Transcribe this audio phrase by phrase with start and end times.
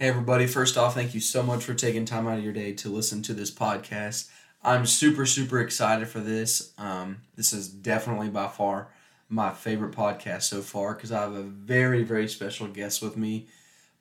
[0.00, 0.46] Hey, everybody.
[0.46, 3.20] First off, thank you so much for taking time out of your day to listen
[3.22, 4.28] to this podcast.
[4.62, 6.72] I'm super, super excited for this.
[6.78, 8.92] Um, this is definitely by far
[9.28, 13.48] my favorite podcast so far because I have a very, very special guest with me.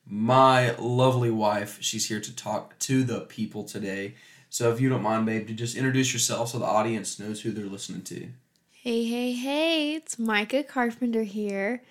[0.06, 1.80] My lovely wife.
[1.82, 4.14] She's here to talk to the people today.
[4.52, 7.50] So if you don't mind, babe, to just introduce yourself so the audience knows who
[7.50, 8.28] they're listening to.
[8.72, 11.82] Hey, hey, hey, it's Micah Carpenter here.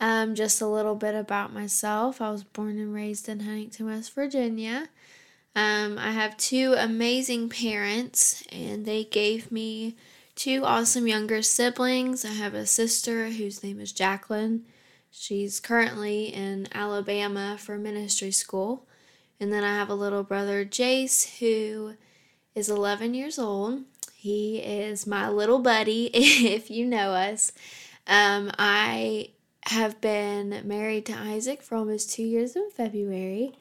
[0.00, 2.20] Um, just a little bit about myself.
[2.20, 4.88] I was born and raised in Huntington, West Virginia.
[5.56, 9.96] Um, I have two amazing parents, and they gave me
[10.34, 12.24] two awesome younger siblings.
[12.24, 14.64] I have a sister whose name is Jacqueline.
[15.10, 18.86] She's currently in Alabama for ministry school.
[19.38, 21.94] And then I have a little brother, Jace, who
[22.54, 23.82] is 11 years old.
[24.16, 27.52] He is my little buddy, if you know us.
[28.06, 29.30] Um, I
[29.66, 33.52] have been married to Isaac for almost two years in February.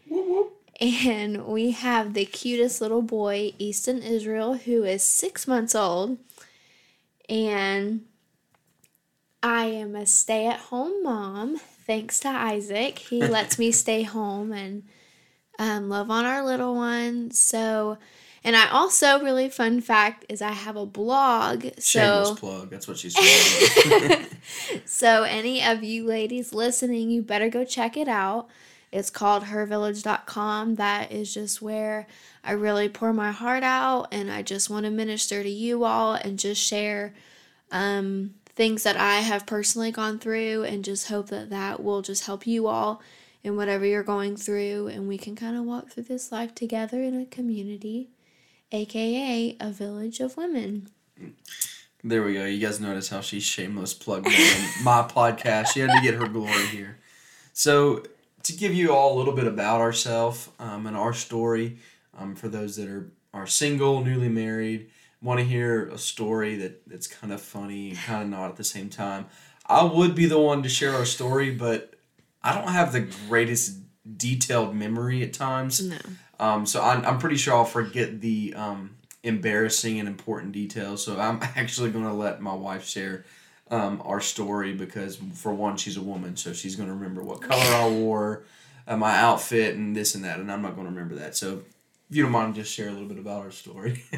[0.81, 6.17] And we have the cutest little boy, Easton Israel, who is six months old.
[7.29, 8.05] And
[9.41, 12.99] I am a stay at home mom, thanks to Isaac.
[12.99, 14.83] He lets me stay home and
[15.59, 17.31] um, love on our little one.
[17.31, 17.97] So,
[18.43, 21.63] and I also, really fun fact is I have a blog.
[21.79, 22.69] Shameless So, plug.
[22.69, 24.27] That's what she's saying.
[24.85, 28.49] so any of you ladies listening, you better go check it out.
[28.91, 30.75] It's called hervillage.com.
[30.75, 32.05] That is just where
[32.43, 36.13] I really pour my heart out and I just want to minister to you all
[36.13, 37.13] and just share
[37.71, 42.25] um, things that I have personally gone through and just hope that that will just
[42.25, 43.01] help you all
[43.43, 47.01] in whatever you're going through and we can kind of walk through this life together
[47.01, 48.09] in a community,
[48.73, 50.89] aka a village of women.
[52.03, 52.43] There we go.
[52.43, 54.33] You guys notice how she shameless plugged in
[54.83, 55.67] my podcast.
[55.67, 56.97] She had to get her glory here.
[57.53, 58.03] So,
[58.43, 61.77] to give you all a little bit about ourselves um, and our story,
[62.17, 64.89] um, for those that are, are single, newly married,
[65.21, 68.57] want to hear a story that, that's kind of funny and kind of not at
[68.57, 69.27] the same time,
[69.65, 71.93] I would be the one to share our story, but
[72.43, 73.77] I don't have the greatest
[74.17, 75.81] detailed memory at times.
[75.81, 75.95] No.
[76.43, 81.01] Um, so I'm, I'm pretty sure I'll forget the um, embarrassing and important details.
[81.01, 83.23] So I'm actually going to let my wife share
[83.71, 87.41] um, our story because, for one, she's a woman, so she's going to remember what
[87.41, 88.43] color I wore,
[88.85, 91.37] uh, my outfit, and this and that, and I'm not going to remember that.
[91.37, 91.61] So
[92.09, 94.03] if you don't mind, just share a little bit about our story.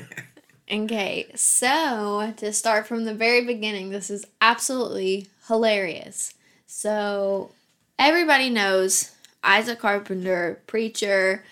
[0.72, 6.34] Okay, so to start from the very beginning, this is absolutely hilarious.
[6.66, 7.52] So,
[8.00, 9.12] everybody knows
[9.44, 11.44] Isaac Carpenter, preacher,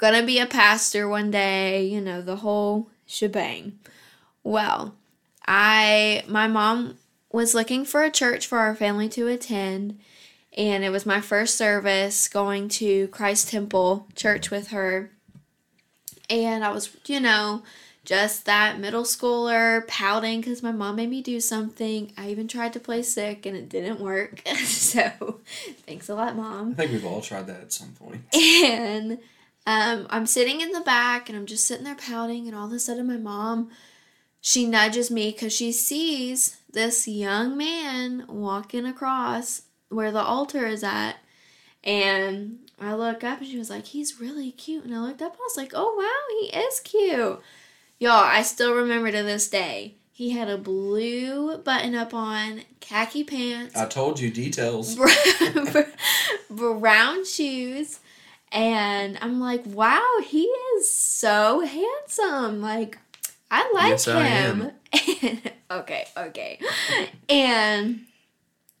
[0.00, 3.78] gonna be a pastor one day, you know, the whole shebang.
[4.42, 4.94] Well,
[5.46, 6.96] I, my mom
[7.30, 10.00] was looking for a church for our family to attend,
[10.56, 15.10] and it was my first service going to Christ Temple Church with her.
[16.30, 17.62] And I was, you know,
[18.02, 22.10] just that middle schooler pouting because my mom made me do something.
[22.16, 24.40] I even tried to play sick and it didn't work.
[24.64, 25.40] so
[25.86, 26.70] thanks a lot, mom.
[26.72, 28.22] I think we've all tried that at some point.
[28.34, 29.18] And
[29.66, 32.72] um, I'm sitting in the back and I'm just sitting there pouting, and all of
[32.72, 33.70] a sudden, my mom
[34.40, 40.82] she nudges me because she sees this young man walking across where the altar is
[40.82, 41.16] at.
[41.84, 44.84] And I look up and she was like, he's really cute.
[44.84, 47.40] And I looked up, I was like, oh wow, he is cute.
[47.98, 49.96] Y'all, I still remember to this day.
[50.12, 54.98] He had a blue button up on, khaki pants, I told you details.
[56.50, 58.00] brown shoes,
[58.52, 62.60] and I'm like, wow, he is so handsome.
[62.60, 62.98] Like,
[63.50, 64.72] I like Yes, I him.
[65.70, 66.60] okay, okay.
[67.28, 68.00] And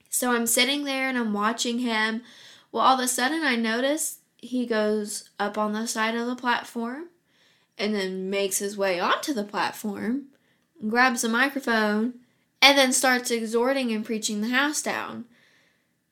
[0.08, 2.22] so I'm sitting there and I'm watching him.
[2.72, 6.36] Well, all of a sudden, I notice he goes up on the side of the
[6.36, 7.08] platform
[7.78, 10.24] and then makes his way onto the platform,
[10.88, 12.14] grabs a microphone,
[12.60, 15.24] and then starts exhorting and preaching the house down.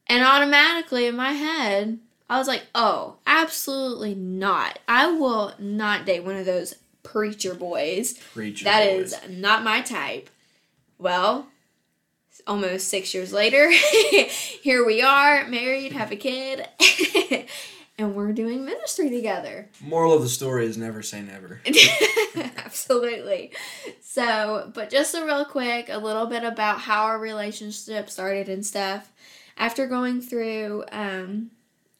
[0.06, 1.98] And automatically in my head,
[2.30, 4.78] I was like, oh, absolutely not.
[4.86, 8.14] I will not date one of those preacher boys.
[8.34, 9.12] Preacher That boys.
[9.14, 10.28] is not my type.
[10.98, 11.46] Well,
[12.46, 13.70] almost six years later,
[14.62, 16.66] here we are, married, have a kid,
[17.98, 19.68] and we're doing ministry together.
[19.80, 21.60] Moral of the story is never say never.
[22.56, 23.52] Absolutely.
[24.00, 28.64] So, but just a real quick, a little bit about how our relationship started and
[28.66, 29.12] stuff.
[29.56, 31.50] After going through, um,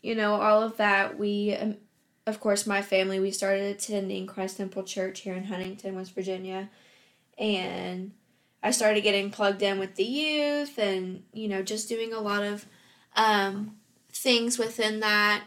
[0.03, 1.77] you know, all of that, we, um,
[2.27, 6.69] of course, my family, we started attending Christ Temple Church here in Huntington, West Virginia,
[7.39, 8.13] and
[8.63, 12.43] I started getting plugged in with the youth and, you know, just doing a lot
[12.43, 12.67] of
[13.17, 13.77] um,
[14.13, 15.45] things within that.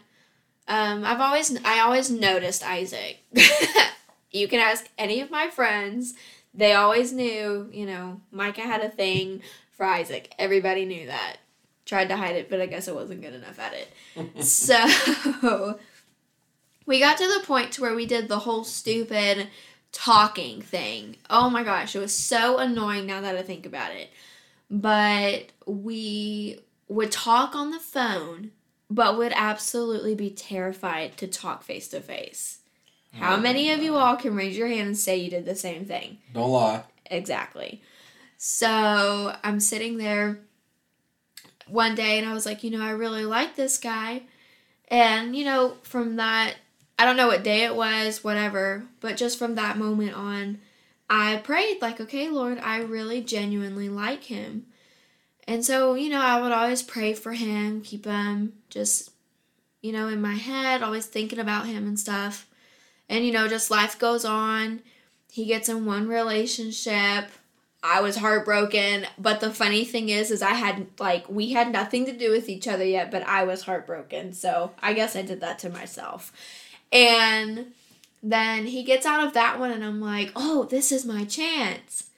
[0.68, 3.20] Um, I've always I always noticed Isaac.
[4.32, 6.14] you can ask any of my friends.
[6.54, 10.34] They always knew, you know, Micah had a thing for Isaac.
[10.38, 11.38] Everybody knew that.
[11.92, 14.46] Tried to hide it, but I guess I wasn't good enough at it.
[14.46, 14.78] so
[16.86, 19.50] we got to the point to where we did the whole stupid
[19.92, 21.18] talking thing.
[21.30, 24.10] Oh my gosh, it was so annoying now that I think about it.
[24.70, 28.52] But we would talk on the phone,
[28.90, 32.60] but would absolutely be terrified to talk face to face.
[33.12, 35.56] How oh many of you all can raise your hand and say you did the
[35.56, 36.20] same thing?
[36.34, 36.84] Don't lie.
[37.08, 37.82] Exactly.
[38.38, 40.40] So I'm sitting there
[41.72, 44.24] one day and I was like, you know, I really like this guy.
[44.88, 46.56] And, you know, from that,
[47.00, 50.60] I don't know what day it was, whatever, but just from that moment on,
[51.10, 54.66] I prayed, like, okay, Lord, I really genuinely like him.
[55.48, 59.12] And so, you know, I would always pray for him, keep him just,
[59.82, 62.48] you know, in my head, always thinking about him and stuff.
[63.10, 64.82] And, you know, just life goes on.
[65.32, 67.30] He gets in one relationship.
[67.84, 72.06] I was heartbroken, but the funny thing is is I had like we had nothing
[72.06, 74.34] to do with each other yet, but I was heartbroken.
[74.34, 76.32] So, I guess I did that to myself.
[76.92, 77.74] And
[78.22, 82.10] then he gets out of that one and I'm like, "Oh, this is my chance."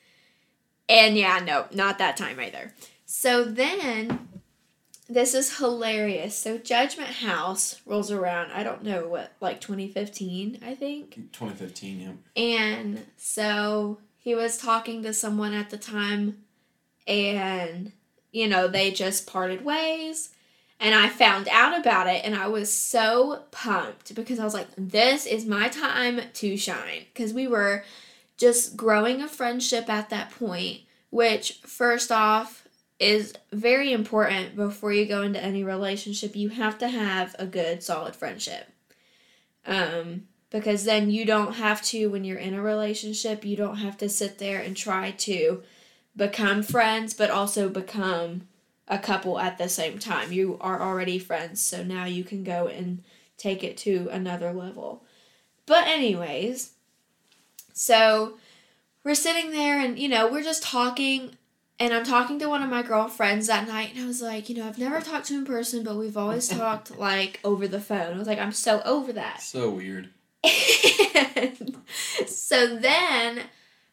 [0.89, 2.73] And yeah, no, not that time either.
[3.05, 4.27] So then
[5.07, 6.37] this is hilarious.
[6.37, 8.51] So Judgment House rolls around.
[8.51, 11.15] I don't know what, like 2015, I think.
[11.31, 12.41] 2015, yeah.
[12.41, 16.45] And so he was talking to someone at the time,
[17.05, 17.91] and
[18.31, 20.29] you know, they just parted ways.
[20.79, 24.67] And I found out about it, and I was so pumped because I was like,
[24.77, 27.05] this is my time to shine.
[27.13, 27.83] Because we were
[28.37, 30.79] just growing a friendship at that point,
[31.09, 32.65] which, first off,
[32.99, 36.33] is very important before you go into any relationship.
[36.33, 38.69] You have to have a good, solid friendship.
[39.65, 43.97] Um, because then you don't have to, when you're in a relationship, you don't have
[43.97, 45.63] to sit there and try to
[46.15, 48.47] become friends, but also become
[48.87, 50.31] a couple at the same time.
[50.31, 53.03] You are already friends, so now you can go and
[53.35, 55.03] take it to another level.
[55.65, 56.73] But, anyways,
[57.73, 58.37] so
[59.03, 61.35] we're sitting there and, you know, we're just talking
[61.79, 64.55] and I'm talking to one of my girlfriends that night, and I was like, you
[64.55, 67.81] know, I've never talked to him in person, but we've always talked like over the
[67.81, 68.13] phone.
[68.13, 69.41] I was like, I'm so over that.
[69.41, 70.11] So weird.
[70.43, 71.77] And
[72.27, 73.43] so then,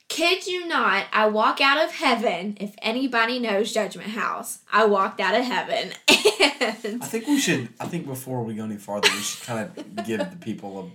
[0.08, 2.56] kid you not, I walk out of heaven.
[2.60, 5.92] If anybody knows Judgment House, I walked out of heaven.
[6.08, 7.68] I think we should.
[7.78, 10.92] I think before we go any farther, we should kind of give the people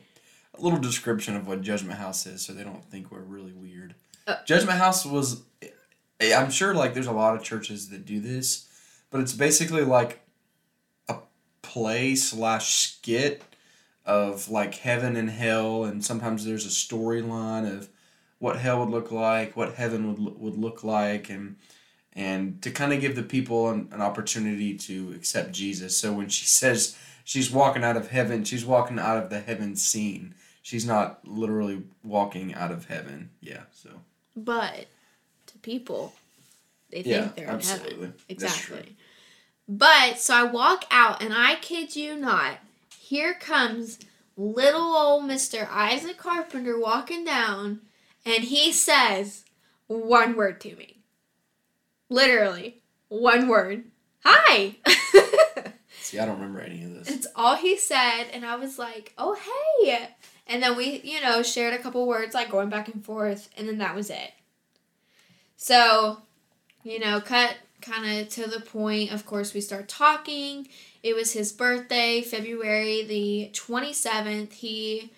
[0.55, 3.53] a, a little description of what Judgment House is, so they don't think we're really
[3.53, 3.95] weird.
[4.27, 5.41] Uh, Judgment House was.
[6.21, 8.67] I'm sure like there's a lot of churches that do this,
[9.09, 10.21] but it's basically like
[11.09, 11.17] a
[11.61, 13.43] play slash skit
[14.05, 17.89] of like heaven and hell, and sometimes there's a storyline of
[18.39, 21.55] what hell would look like, what heaven would would look like, and
[22.13, 25.97] and to kind of give the people an, an opportunity to accept Jesus.
[25.97, 29.75] So when she says she's walking out of heaven, she's walking out of the heaven
[29.75, 30.35] scene.
[30.61, 33.29] She's not literally walking out of heaven.
[33.41, 33.63] Yeah.
[33.71, 33.89] So
[34.35, 34.85] but
[35.47, 36.13] to people,
[36.89, 37.89] they think yeah, they're absolutely.
[37.89, 38.13] in heaven.
[38.29, 38.95] Exactly.
[39.67, 42.57] But so I walk out, and I kid you not,
[43.05, 43.99] here comes
[44.35, 45.69] little old Mr.
[45.69, 47.81] Isaac Carpenter walking down,
[48.25, 49.45] and he says
[49.85, 51.03] one word to me.
[52.09, 53.83] Literally, one word.
[54.23, 54.77] Hi!
[56.01, 57.09] See, I don't remember any of this.
[57.09, 59.37] It's all he said, and I was like, oh,
[59.79, 60.09] hey.
[60.47, 63.67] And then we, you know, shared a couple words, like going back and forth, and
[63.67, 64.33] then that was it.
[65.57, 66.23] So,
[66.83, 69.11] you know, cut kind of to the point.
[69.11, 70.67] Of course, we start talking.
[71.05, 74.53] It was his birthday, February the 27th.
[74.53, 75.11] He,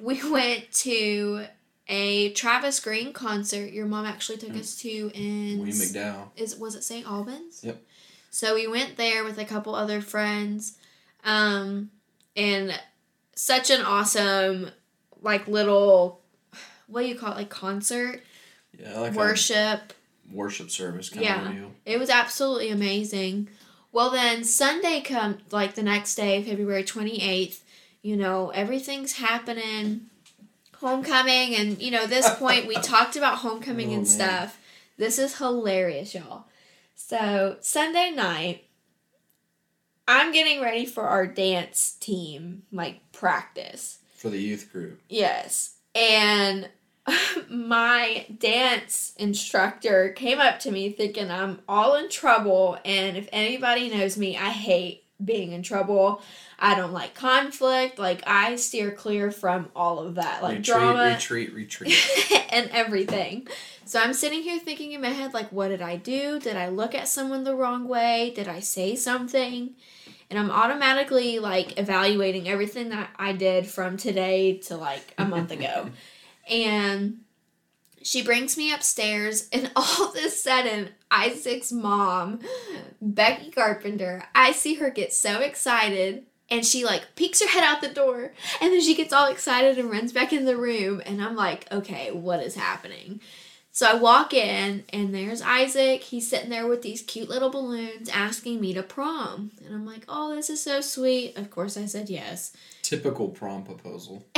[0.00, 1.44] we went to
[1.86, 3.70] a Travis Greene concert.
[3.70, 6.28] Your mom actually took us to in William McDowell.
[6.34, 7.06] is was it St.
[7.06, 7.60] Albans?
[7.62, 7.78] Yep.
[8.30, 10.78] So we went there with a couple other friends,
[11.24, 11.90] um,
[12.34, 12.72] and
[13.36, 14.70] such an awesome,
[15.20, 16.22] like little,
[16.86, 18.22] what do you call it, like concert
[18.78, 19.92] Yeah, like worship.
[20.32, 21.48] a worship service kind Yeah.
[21.50, 21.70] of deal.
[21.84, 23.48] It was absolutely amazing.
[23.94, 27.64] Well, then Sunday come like the next day, February twenty eighth.
[28.02, 30.10] You know everything's happening,
[30.78, 34.06] homecoming, and you know this point we talked about homecoming Oh, and man.
[34.06, 34.58] stuff.
[34.98, 36.44] This is hilarious, y'all.
[36.96, 38.64] So Sunday night,
[40.08, 43.98] I'm getting ready for our dance team like practice.
[44.16, 45.00] For the youth group.
[45.08, 45.76] Yes.
[45.94, 46.68] And
[47.48, 52.78] my dance instructor came up to me thinking I'm all in trouble.
[52.84, 56.22] And if anybody knows me, I hate being in trouble.
[56.58, 57.98] I don't like conflict.
[57.98, 62.46] Like I steer clear from all of that, like retreat, drama retreat, retreat.
[62.50, 63.48] and everything.
[63.84, 66.40] So I'm sitting here thinking in my head, like, what did I do?
[66.40, 68.32] Did I look at someone the wrong way?
[68.34, 69.74] Did I say something?
[70.30, 75.50] And I'm automatically like evaluating everything that I did from today to like a month
[75.50, 75.90] ago.
[76.48, 77.20] and
[78.02, 82.40] she brings me upstairs, and all of a sudden, Isaac's mom,
[83.00, 87.80] Becky Carpenter, I see her get so excited and she like peeks her head out
[87.80, 91.24] the door and then she gets all excited and runs back in the room and
[91.24, 93.20] i'm like okay what is happening?
[93.72, 96.02] So i walk in and there's isaac.
[96.02, 99.52] He's sitting there with these cute little balloons asking me to prom.
[99.64, 101.36] And i'm like oh this is so sweet.
[101.36, 102.52] Of course i said yes
[102.84, 104.24] Typical prom proposal.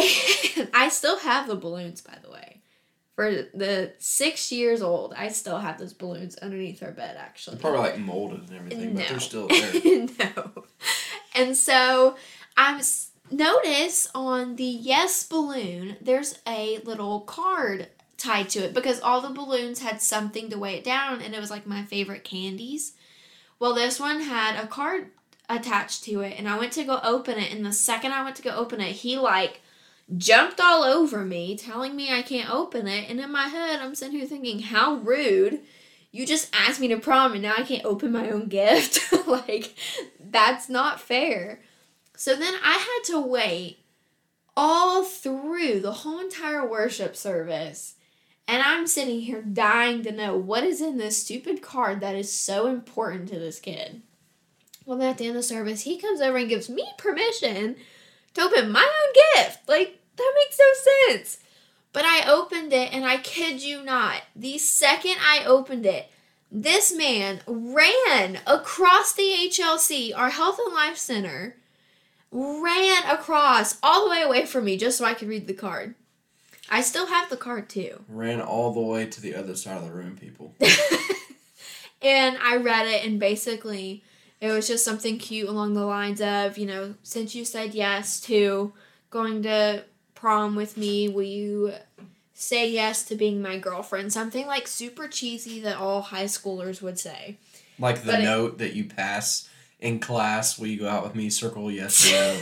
[0.73, 2.63] i still have the balloons by the way
[3.15, 7.73] for the six years old i still have those balloons underneath our bed actually They're
[7.73, 10.07] probably like molded and everything, but they're still there.
[10.19, 10.65] no.
[11.35, 12.17] And so
[12.57, 19.01] I s- notice on the yes balloon, there's a little card tied to it because
[19.01, 22.25] all the balloons had something to weigh it down, and it was like my favorite
[22.25, 22.95] candies.
[23.59, 25.11] Well, this one had a card
[25.49, 28.37] attached to it, and I went to go open it, and the second I went
[28.37, 29.61] to go open it, he like
[30.17, 33.11] jumped all over me, telling me I can't open it.
[33.11, 35.61] And in my head, I'm sitting here thinking, how rude.
[36.13, 39.13] You just asked me to prom and now I can't open my own gift.
[39.27, 39.75] like,
[40.19, 41.61] that's not fair.
[42.17, 43.81] So then I had to wait
[44.57, 47.97] all through the whole entire worship service.
[48.49, 52.33] And I'm sitting here dying to know what is in this stupid card that is
[52.33, 54.03] so important to this kid.
[54.87, 57.77] Well, then at the end of the service, he comes over and gives me permission
[58.35, 59.69] to open my own gift.
[59.69, 61.39] Like, that makes no sense.
[61.93, 66.11] But I opened it, and I kid you not, the second I opened it,
[66.53, 71.57] this man ran across the HLC, our Health and Life Center,
[72.31, 75.95] ran across all the way away from me just so I could read the card.
[76.69, 78.05] I still have the card too.
[78.09, 80.55] Ran all the way to the other side of the room, people.
[82.03, 84.05] and I read it, and basically,
[84.41, 88.21] it was just something cute along the lines of, you know, since you said yes
[88.23, 88.73] to
[89.11, 91.73] going to prom with me, will you
[92.35, 94.13] say yes to being my girlfriend?
[94.13, 97.39] Something like super cheesy that all high schoolers would say.
[97.79, 99.49] Like the But it- note that you pass
[99.81, 101.31] in class, will you go out with me?
[101.31, 102.41] Circle yes or no.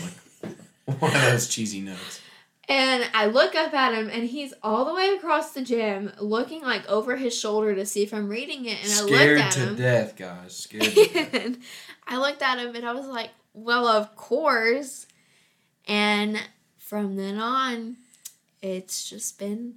[0.86, 2.20] Like one of those cheesy notes.
[2.68, 6.62] And I look up at him, and he's all the way across the gym, looking
[6.62, 8.78] like over his shoulder to see if I'm reading it.
[8.82, 9.76] And I Scared looked at to him.
[9.76, 10.56] death, guys.
[10.56, 11.34] Scared to death.
[11.34, 11.58] and
[12.06, 15.06] I looked at him and I was like, well, of course.
[15.86, 16.40] And
[16.78, 17.96] from then on,
[18.62, 19.74] it's just been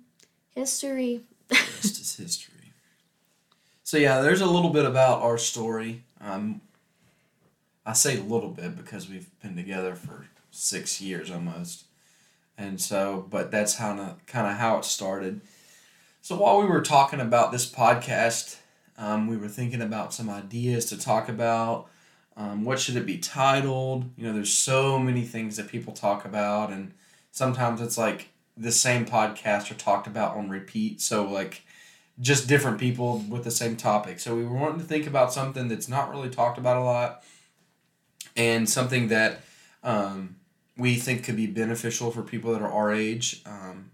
[0.56, 1.22] history.
[1.51, 2.53] rest is history.
[3.84, 6.03] So yeah, there's a little bit about our story.
[6.22, 6.62] Um,
[7.86, 11.86] I say a little bit because we've been together for six years almost,
[12.57, 15.41] and so but that's how kind of how it started.
[16.21, 18.57] So while we were talking about this podcast,
[18.97, 21.87] um, we were thinking about some ideas to talk about.
[22.35, 24.09] Um, what should it be titled?
[24.15, 26.93] You know, there's so many things that people talk about, and
[27.31, 31.01] sometimes it's like the same podcast are talked about on repeat.
[31.01, 31.61] So like
[32.19, 34.19] just different people with the same topic.
[34.19, 37.23] So we were wanting to think about something that's not really talked about a lot,
[38.35, 39.41] and something that
[39.83, 40.35] um,
[40.77, 43.41] we think could be beneficial for people that are our age.
[43.46, 43.91] Um,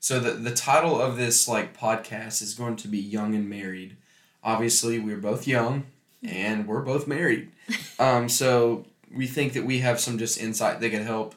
[0.00, 3.96] so the the title of this like podcast is going to be Young and Married.
[4.42, 5.86] Obviously, we're both young
[6.22, 7.50] and we're both married.
[8.00, 11.34] Um, so we think that we have some just insight that could help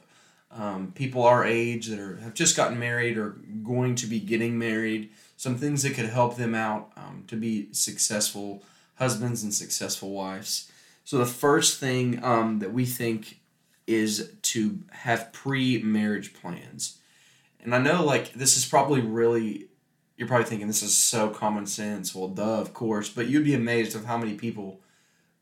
[0.52, 3.32] um, people our age that are have just gotten married or
[3.64, 5.10] going to be getting married.
[5.38, 8.64] Some things that could help them out um, to be successful
[8.96, 10.72] husbands and successful wives.
[11.04, 13.41] So the first thing um, that we think
[13.88, 17.00] is to have pre-marriage plans.
[17.60, 19.68] And I know like this is probably really
[20.18, 22.14] you're probably thinking this is so common sense.
[22.14, 24.80] Well, duh, of course, but you'd be amazed of how many people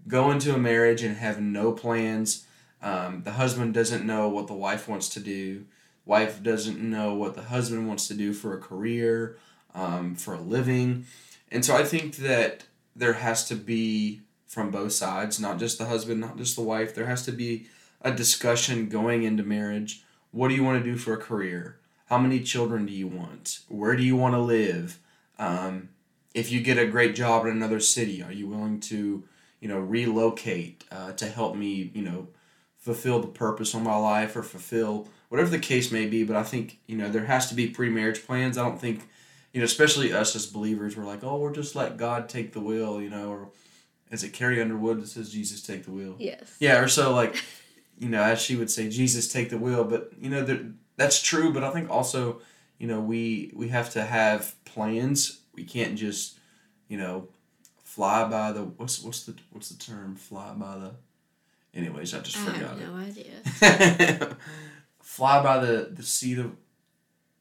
[0.07, 2.45] go into a marriage and have no plans.
[2.81, 5.65] Um, the husband doesn't know what the wife wants to do.
[6.05, 9.37] Wife doesn't know what the husband wants to do for a career,
[9.75, 11.05] um, for a living.
[11.51, 12.63] And so I think that
[12.95, 16.95] there has to be from both sides, not just the husband, not just the wife.
[16.95, 17.67] There has to be
[18.01, 20.03] a discussion going into marriage.
[20.31, 21.79] What do you want to do for a career?
[22.05, 23.59] How many children do you want?
[23.67, 24.99] Where do you want to live?
[25.37, 25.89] Um,
[26.33, 29.23] if you get a great job in another city, are you willing to,
[29.59, 32.27] you know, relocate uh, to help me, you know,
[32.77, 36.23] fulfill the purpose of my life or fulfill whatever the case may be?
[36.23, 38.57] But I think you know there has to be pre-marriage plans.
[38.57, 39.07] I don't think,
[39.53, 42.61] you know, especially us as believers, we're like, oh, we're just let God take the
[42.61, 43.49] wheel, you know, or
[44.11, 46.15] is it Carrie Underwood that says Jesus take the wheel?
[46.19, 46.55] Yes.
[46.59, 47.43] Yeah, or so like,
[47.99, 49.83] you know, as she would say, Jesus take the wheel.
[49.83, 50.61] But you know that
[50.95, 51.51] that's true.
[51.53, 52.41] But I think also,
[52.77, 55.41] you know, we we have to have plans.
[55.53, 56.37] We can't just,
[56.87, 57.27] you know,
[57.83, 60.91] fly by the what's what's the what's the term fly by the.
[61.73, 62.87] Anyways, I just I forgot have it.
[62.87, 64.37] no idea.
[65.01, 66.55] fly by the the seat of.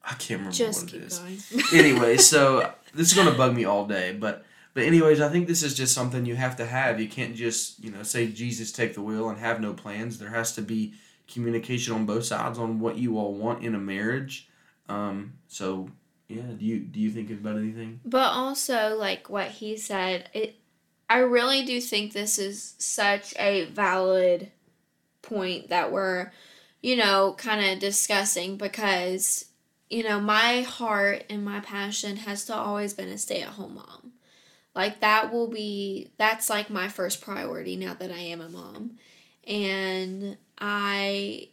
[0.05, 1.19] I can't remember Just what it is.
[1.19, 1.65] going.
[1.75, 4.45] anyway, so this is gonna bug me all day, but
[4.79, 7.01] but anyways, I think this is just something you have to have.
[7.01, 10.21] You can't just you know say Jesus take the wheel and have no plans.
[10.21, 10.95] There has to be
[11.27, 14.49] communication on both sides on what you all want in a marriage.
[14.89, 15.91] Um, so
[16.29, 17.99] yeah, do you do you think about anything?
[18.05, 20.55] But also, like what he said, it.
[21.11, 24.53] I really do think this is such a valid
[25.23, 26.31] point that we're,
[26.83, 29.47] you know, kind of discussing because,
[29.91, 33.75] you know, my heart and my passion has to always been a stay at home
[33.75, 34.13] mom.
[34.79, 38.93] Like that will be that's like my first priority now that I am a mom.
[39.45, 41.49] And I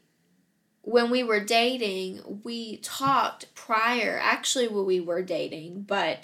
[0.83, 6.19] when we were dating, we talked prior, actually when we were dating, but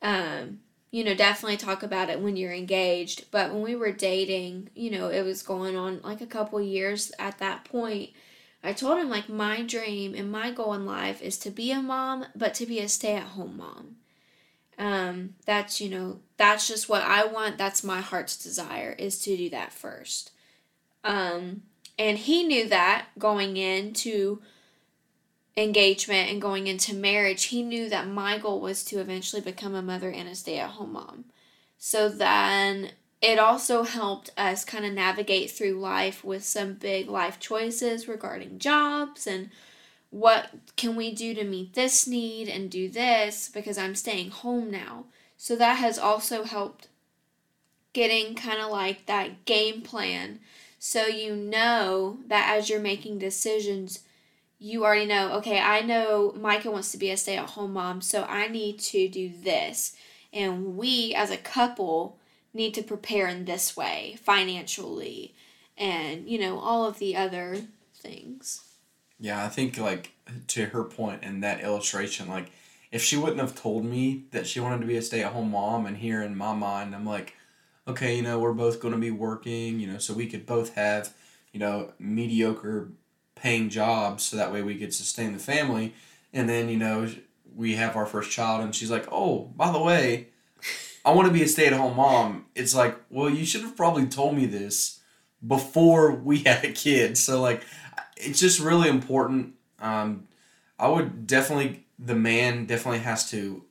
[0.00, 0.60] um
[0.92, 3.32] you know, definitely talk about it when you're engaged.
[3.32, 7.10] But when we were dating, you know, it was going on like a couple years
[7.18, 8.10] at that point.
[8.62, 11.82] I told him, like, my dream and my goal in life is to be a
[11.82, 13.97] mom, but to be a stay at home mom.
[14.78, 17.58] Um, that's, you know, that's just what I want.
[17.58, 20.30] That's my heart's desire is to do that first.
[21.02, 21.62] Um,
[21.98, 24.40] and he knew that going into
[25.56, 29.82] engagement and going into marriage, he knew that my goal was to eventually become a
[29.82, 31.24] mother and a stay at home mom.
[31.76, 37.40] So then it also helped us kind of navigate through life with some big life
[37.40, 39.50] choices regarding jobs and
[40.10, 44.70] what can we do to meet this need and do this because I'm staying home
[44.70, 45.04] now.
[45.36, 46.88] So that has also helped
[47.92, 50.40] getting kind of like that game plan
[50.78, 54.00] so you know that as you're making decisions
[54.58, 58.00] you already know, okay, I know Micah wants to be a stay at home mom,
[58.00, 59.94] so I need to do this.
[60.32, 62.18] And we as a couple
[62.52, 65.34] need to prepare in this way financially
[65.76, 67.58] and, you know, all of the other
[67.94, 68.67] things.
[69.18, 70.12] Yeah, I think like
[70.48, 72.50] to her point in that illustration, like
[72.92, 75.50] if she wouldn't have told me that she wanted to be a stay at home
[75.50, 77.34] mom, and here in my mind, I'm like,
[77.86, 80.74] okay, you know, we're both going to be working, you know, so we could both
[80.74, 81.12] have,
[81.52, 82.90] you know, mediocre
[83.34, 85.94] paying jobs, so that way we could sustain the family,
[86.32, 87.08] and then you know
[87.54, 90.28] we have our first child, and she's like, oh, by the way,
[91.04, 92.46] I want to be a stay at home mom.
[92.54, 95.00] It's like, well, you should have probably told me this
[95.46, 97.16] before we had a kid.
[97.18, 97.64] So like
[98.20, 99.54] it's just really important.
[99.80, 100.28] Um,
[100.78, 103.64] I would definitely, the man definitely has to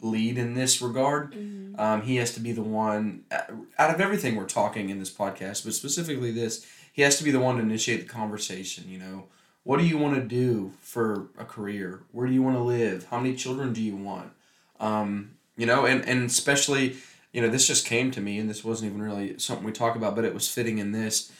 [0.00, 1.32] lead in this regard.
[1.32, 1.80] Mm-hmm.
[1.80, 3.42] Um, he has to be the one, uh,
[3.78, 7.30] out of everything we're talking in this podcast, but specifically this, he has to be
[7.30, 8.84] the one to initiate the conversation.
[8.88, 9.24] You know,
[9.64, 12.02] what do you want to do for a career?
[12.12, 13.06] Where do you want to live?
[13.10, 14.32] How many children do you want?
[14.78, 16.96] Um, you know, and, and especially,
[17.32, 19.96] you know, this just came to me and this wasn't even really something we talk
[19.96, 21.32] about, but it was fitting in this,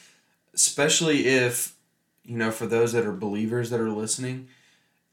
[0.54, 1.75] especially if
[2.26, 4.48] you know, for those that are believers that are listening,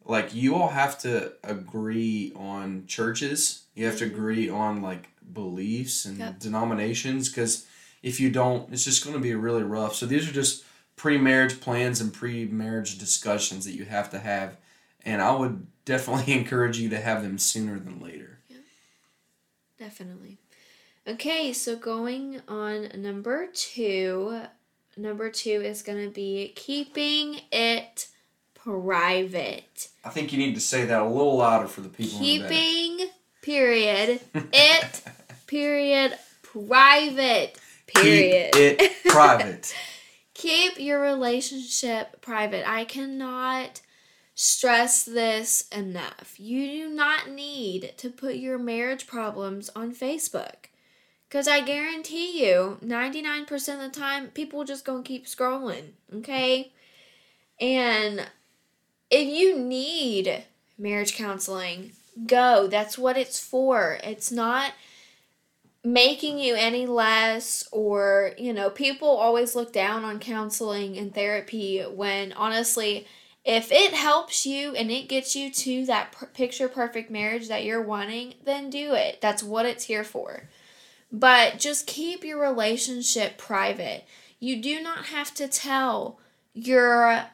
[0.06, 3.64] like you all have to agree on churches.
[3.76, 4.16] You have to mm-hmm.
[4.16, 6.40] agree on like beliefs and Yep.
[6.40, 7.66] denominations because
[8.02, 9.96] if you don't, it's just going to be really rough.
[9.96, 10.64] So these are just
[10.96, 14.58] pre-marriage plans and pre-marriage discussions that you have to have,
[15.06, 18.40] and I would definitely encourage you to have them sooner than later.
[19.80, 20.38] Definitely.
[21.06, 24.44] Okay, so going on number two.
[24.96, 28.08] Number two is going to be keeping it
[28.54, 29.90] private.
[30.06, 32.48] I think you need to say that a little louder for the people in the.
[32.48, 33.08] Keeping,
[33.42, 35.02] period, it,
[35.48, 38.54] period, private, period.
[38.54, 39.76] Keep it private.
[40.34, 42.68] Keep your relationship private.
[42.70, 43.82] I cannot
[44.36, 46.36] stress this enough.
[46.38, 50.66] You do not need to put your marriage problems on Facebook.
[51.34, 56.72] Because I guarantee you, 99% of the time, people just gonna keep scrolling, okay?
[57.60, 58.28] And
[59.10, 60.44] if you need
[60.78, 61.94] marriage counseling,
[62.28, 62.68] go.
[62.68, 63.98] That's what it's for.
[64.04, 64.74] It's not
[65.84, 71.82] making you any less or you know people always look down on counseling and therapy
[71.82, 73.06] when honestly
[73.44, 77.82] if it helps you and it gets you to that picture perfect marriage that you're
[77.82, 80.48] wanting then do it that's what it's here for
[81.14, 84.04] but just keep your relationship private
[84.40, 86.20] you do not have to tell
[86.54, 87.28] your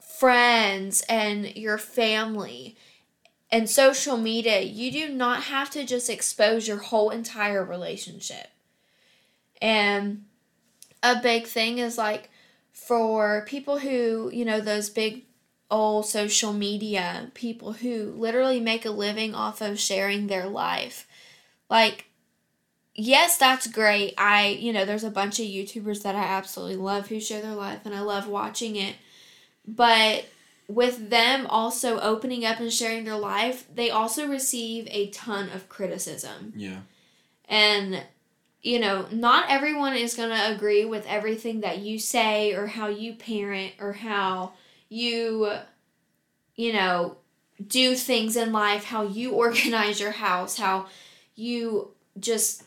[0.00, 2.76] friends and your family
[3.52, 8.48] and social media, you do not have to just expose your whole entire relationship.
[9.62, 10.24] And
[11.04, 12.30] a big thing is like
[12.72, 15.22] for people who, you know, those big
[15.70, 21.06] old social media people who literally make a living off of sharing their life.
[21.70, 22.06] Like,
[22.94, 24.14] yes, that's great.
[24.16, 27.54] I, you know, there's a bunch of YouTubers that I absolutely love who share their
[27.54, 28.96] life and I love watching it.
[29.66, 30.26] But
[30.68, 35.68] with them also opening up and sharing their life, they also receive a ton of
[35.68, 36.52] criticism.
[36.56, 36.80] Yeah.
[37.48, 38.02] And,
[38.62, 42.88] you know, not everyone is going to agree with everything that you say or how
[42.88, 44.52] you parent or how
[44.88, 45.52] you,
[46.56, 47.18] you know,
[47.66, 50.86] do things in life, how you organize your house, how
[51.34, 52.63] you just,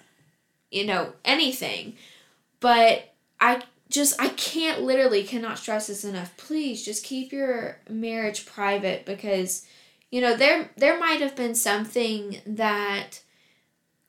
[0.71, 1.95] you know, anything.
[2.60, 6.36] But I just, I can't literally cannot stress this enough.
[6.38, 9.65] Please just keep your marriage private because,
[10.12, 13.21] you know, there, there might have been something that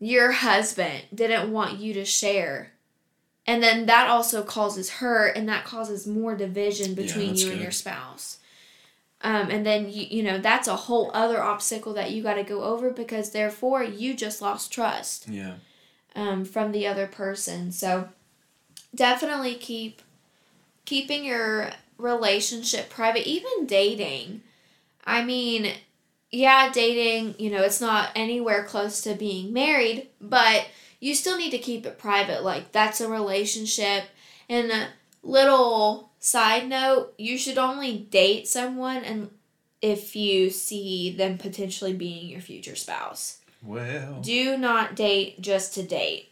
[0.01, 2.73] your husband didn't want you to share
[3.49, 7.61] and then that also causes hurt and that causes more division between that's you and
[7.61, 8.39] your spouse
[9.23, 12.45] um, and then you, you know that's a whole other obstacle that you got to
[12.45, 15.55] go over because therefore you just lost trust Yeah.
[16.19, 17.71] Um, from the other person.
[17.71, 18.09] So
[18.95, 20.03] definitely keep
[20.85, 24.43] keeping your relationship private even dating.
[25.05, 25.73] I mean
[26.31, 30.67] yeah dating you know it's not anywhere close to being married but
[31.01, 32.43] you still need to keep it private.
[32.43, 34.05] Like that's a relationship.
[34.49, 34.89] And a
[35.23, 39.31] little side note you should only date someone and
[39.81, 45.83] if you see them potentially being your future spouse Well, do not date just to
[45.83, 46.31] date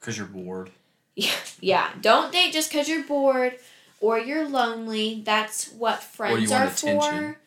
[0.00, 0.70] because you're bored.
[1.16, 1.90] yeah, yeah.
[2.00, 3.56] Don't date just because you're bored
[4.00, 5.22] or you're lonely.
[5.24, 7.00] That's what friends are attention.
[7.00, 7.38] for.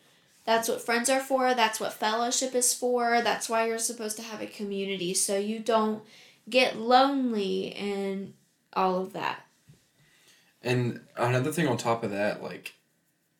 [0.44, 1.54] That's what friends are for.
[1.54, 3.22] That's what fellowship is for.
[3.22, 6.02] That's why you're supposed to have a community so you don't
[6.50, 8.34] get lonely and
[8.74, 9.46] all of that.
[10.62, 12.74] And another thing on top of that, like,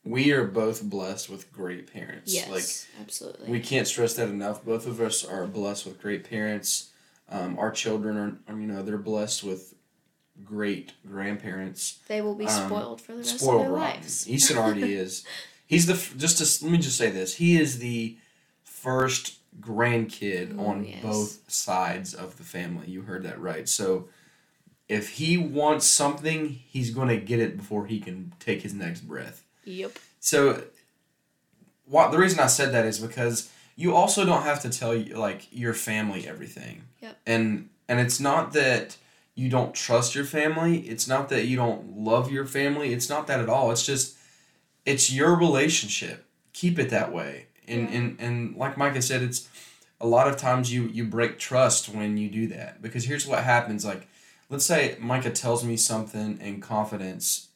[0.04, 2.34] we are both blessed with great parents.
[2.34, 3.50] Yes, Like, absolutely.
[3.50, 4.64] we can't stress that enough.
[4.64, 6.90] Both of us are blessed with great parents.
[7.28, 9.74] Um, our children are, you know, they're blessed with
[10.44, 11.98] great grandparents.
[12.08, 13.72] they will be um, spoiled for the rest of their rotten.
[13.72, 14.28] lives.
[14.28, 15.24] Easton already is.
[15.66, 17.36] He's the just to, let me just say this.
[17.36, 18.16] He is the
[18.64, 21.02] first grandkid Oh, on yes.
[21.02, 22.88] both sides of the family.
[22.88, 23.68] You heard that right.
[23.68, 24.08] So
[24.88, 29.02] if he wants something, he's going to get it before he can take his next
[29.02, 29.41] breath.
[29.64, 29.98] Yep.
[30.20, 30.62] So,
[31.86, 35.48] what the reason I said that is because you also don't have to tell like
[35.50, 36.82] your family everything.
[37.00, 37.18] Yep.
[37.26, 38.96] And and it's not that
[39.34, 40.80] you don't trust your family.
[40.80, 42.92] It's not that you don't love your family.
[42.92, 43.70] It's not that at all.
[43.70, 44.16] It's just
[44.84, 46.26] it's your relationship.
[46.52, 47.46] Keep it that way.
[47.66, 47.96] And Yeah.
[47.96, 49.48] and and like Micah said, it's
[50.00, 53.44] a lot of times you you break trust when you do that because here's what
[53.44, 54.08] happens like
[54.50, 57.46] let's say Micah tells me something in confidence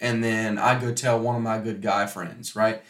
[0.00, 2.82] and then I go tell one of my good guy friends, right?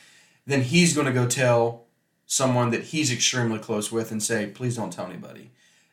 [0.46, 1.84] Then he's going to go tell
[2.26, 5.50] someone that he's extremely close with and say, please don't tell anybody.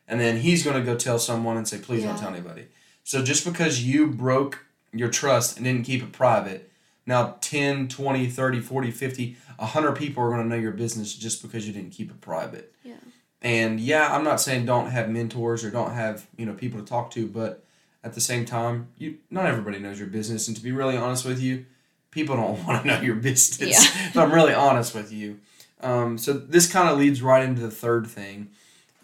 [0.08, 2.66] And then he's going to go tell someone and say, please don't tell anybody.
[3.04, 6.70] So just because you broke your trust and didn't keep it private,
[7.06, 11.42] now 10, 20, 30, 40, 50, 100 people are going to know your business just
[11.42, 12.74] because you didn't keep it private.
[12.82, 12.94] Yeah.
[13.40, 16.86] And yeah, I'm not saying don't have mentors or don't have, you know, people to
[16.86, 17.64] talk to, but
[18.04, 21.24] at the same time, you not everybody knows your business and to be really honest
[21.24, 21.66] with you,
[22.10, 23.70] people don't want to know your business.
[23.70, 24.08] Yeah.
[24.08, 25.40] if I'm really honest with you.
[25.80, 28.50] Um, so this kind of leads right into the third thing.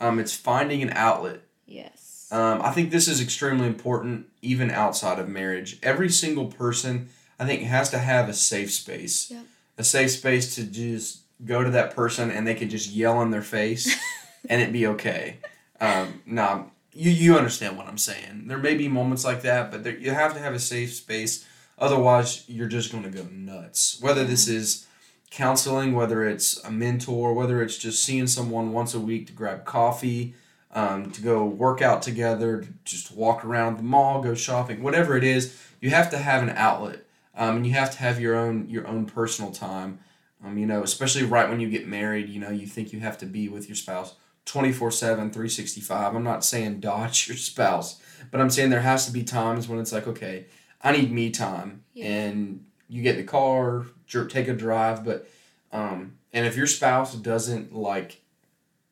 [0.00, 1.40] Um, it's finding an outlet.
[1.66, 2.28] Yes.
[2.30, 5.78] Um, I think this is extremely important, even outside of marriage.
[5.82, 7.08] Every single person,
[7.40, 9.30] I think, has to have a safe space.
[9.30, 9.44] Yep.
[9.78, 13.30] A safe space to just go to that person and they can just yell in
[13.30, 13.96] their face
[14.48, 15.38] and it be okay.
[15.80, 18.48] Um, now, you, you understand what I'm saying.
[18.48, 21.46] There may be moments like that, but there, you have to have a safe space.
[21.78, 23.98] Otherwise, you're just going to go nuts.
[24.00, 24.86] Whether this is
[25.30, 29.64] counseling, whether it's a mentor, whether it's just seeing someone once a week to grab
[29.64, 30.34] coffee,
[30.72, 35.16] um, to go work out together, to just walk around the mall, go shopping, whatever
[35.16, 37.04] it is, you have to have an outlet,
[37.36, 40.00] um, and you have to have your own your own personal time.
[40.44, 43.18] Um, you know, especially right when you get married, you know, you think you have
[43.18, 44.14] to be with your spouse
[44.48, 46.14] 24 7, 365.
[46.14, 49.78] I'm not saying dodge your spouse, but I'm saying there has to be times when
[49.78, 50.46] it's like, okay,
[50.82, 51.84] I need me time.
[51.92, 52.06] Yeah.
[52.06, 53.86] And you get in the car,
[54.28, 55.28] take a drive, but,
[55.72, 58.22] um, and if your spouse doesn't like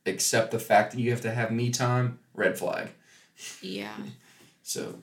[0.05, 2.91] accept the fact that you have to have me time, red flag.
[3.61, 3.97] yeah.
[4.63, 4.97] So,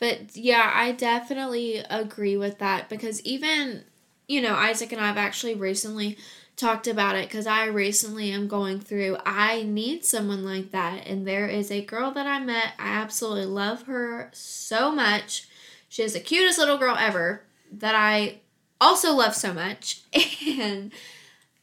[0.00, 3.84] But yeah, I definitely agree with that because even,
[4.26, 6.18] you know, Isaac and I have actually recently
[6.56, 9.18] talked about it because I recently am going through.
[9.24, 12.74] I need someone like that, and there is a girl that I met.
[12.78, 15.48] I absolutely love her so much.
[15.88, 18.40] She is the cutest little girl ever that I
[18.80, 20.02] also love so much,
[20.46, 20.92] and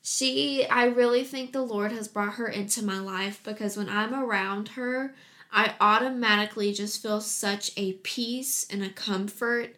[0.01, 0.65] she.
[0.65, 4.69] I really think the Lord has brought her into my life because when I'm around
[4.69, 5.13] her,
[5.51, 9.75] I automatically just feel such a peace and a comfort.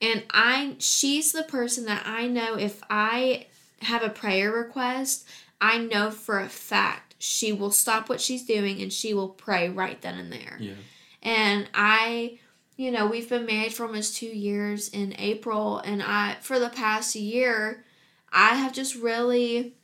[0.00, 3.46] And I she's the person that I know if I
[3.84, 5.26] have a prayer request,
[5.60, 9.68] I know for a fact she will stop what she's doing and she will pray
[9.68, 10.58] right then and there.
[10.60, 10.74] Yeah.
[11.22, 12.38] And I,
[12.76, 16.68] you know, we've been married for almost two years in April, and I, for the
[16.68, 17.84] past year,
[18.30, 19.74] I have just really,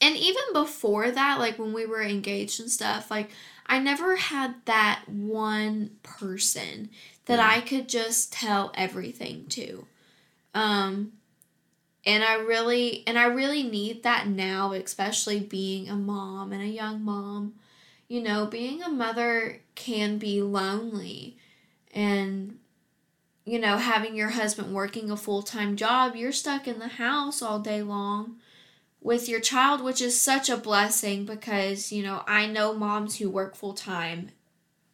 [0.00, 3.30] and even before that, like when we were engaged and stuff, like
[3.66, 6.90] I never had that one person
[7.26, 7.48] that Yeah.
[7.48, 9.86] I could just tell everything to.
[10.54, 11.12] Um,
[12.04, 16.66] and I really and I really need that now, especially being a mom and a
[16.66, 17.54] young mom.
[18.08, 21.38] You know, being a mother can be lonely
[21.94, 22.58] and
[23.44, 27.58] you know, having your husband working a full-time job, you're stuck in the house all
[27.58, 28.36] day long
[29.00, 33.28] with your child, which is such a blessing because, you know, I know moms who
[33.28, 34.30] work full-time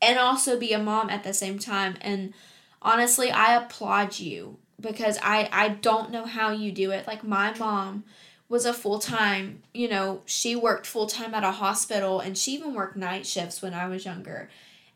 [0.00, 2.32] and also be a mom at the same time and
[2.80, 7.06] honestly, I applaud you because I I don't know how you do it.
[7.06, 8.04] Like my mom
[8.48, 12.52] was a full time, you know, she worked full time at a hospital and she
[12.52, 14.48] even worked night shifts when I was younger.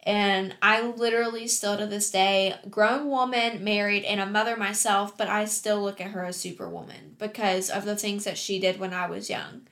[0.04, 5.28] And I literally still to this day, grown woman, married, and a mother myself, but
[5.28, 8.92] I still look at her as superwoman because of the things that she did when
[8.92, 9.68] I was young.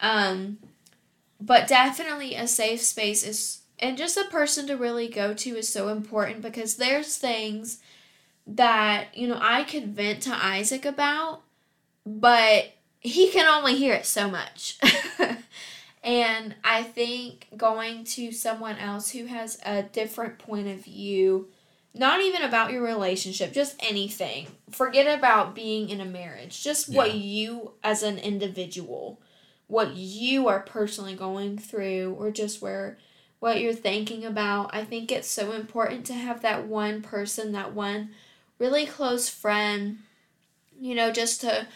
[0.00, 0.58] Um,
[1.38, 5.68] but definitely a safe space is, and just a person to really go to is
[5.68, 7.80] so important because there's things
[8.48, 11.42] that, you know, I could vent to Isaac about,
[12.06, 14.78] but he can only hear it so much.
[16.02, 21.48] and I think going to someone else who has a different point of view,
[21.94, 24.46] not even about your relationship, just anything.
[24.70, 29.20] Forget about being in a marriage, just what you as an individual,
[29.66, 32.96] what you are personally going through, or just where
[33.40, 34.70] what you're thinking about.
[34.72, 38.10] I think it's so important to have that one person, that one
[38.58, 39.98] really close friend,
[40.78, 41.66] you know, just to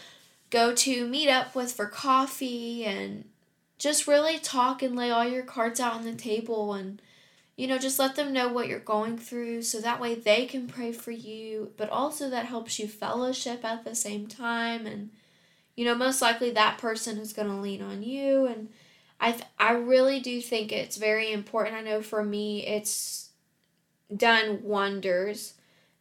[0.51, 3.25] go to meet up with for coffee and
[3.79, 7.03] just really talk and lay all your cards out on the table and
[7.57, 10.69] you know just let them know what you're going through so that way they can
[10.69, 15.11] pray for you but also that helps you fellowship at the same time and
[15.75, 18.69] you know most likely that person is going to lean on you and
[19.23, 21.77] I th- I really do think it's very important.
[21.77, 23.31] I know for me it's
[24.15, 25.55] done wonders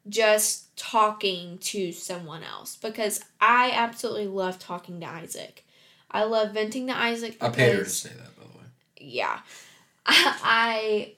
[0.09, 5.65] just talking to someone else because I absolutely love talking to Isaac.
[6.09, 8.65] I love venting to Isaac I because paid her to say that, by the way.
[8.97, 9.39] yeah.
[10.05, 11.13] I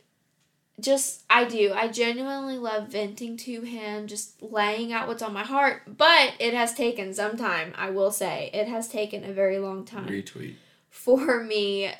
[0.80, 1.72] just I do.
[1.74, 6.54] I genuinely love venting to him, just laying out what's on my heart, but it
[6.54, 8.50] has taken some time, I will say.
[8.54, 10.56] It has taken a very long time Retweet.
[10.89, 11.91] for me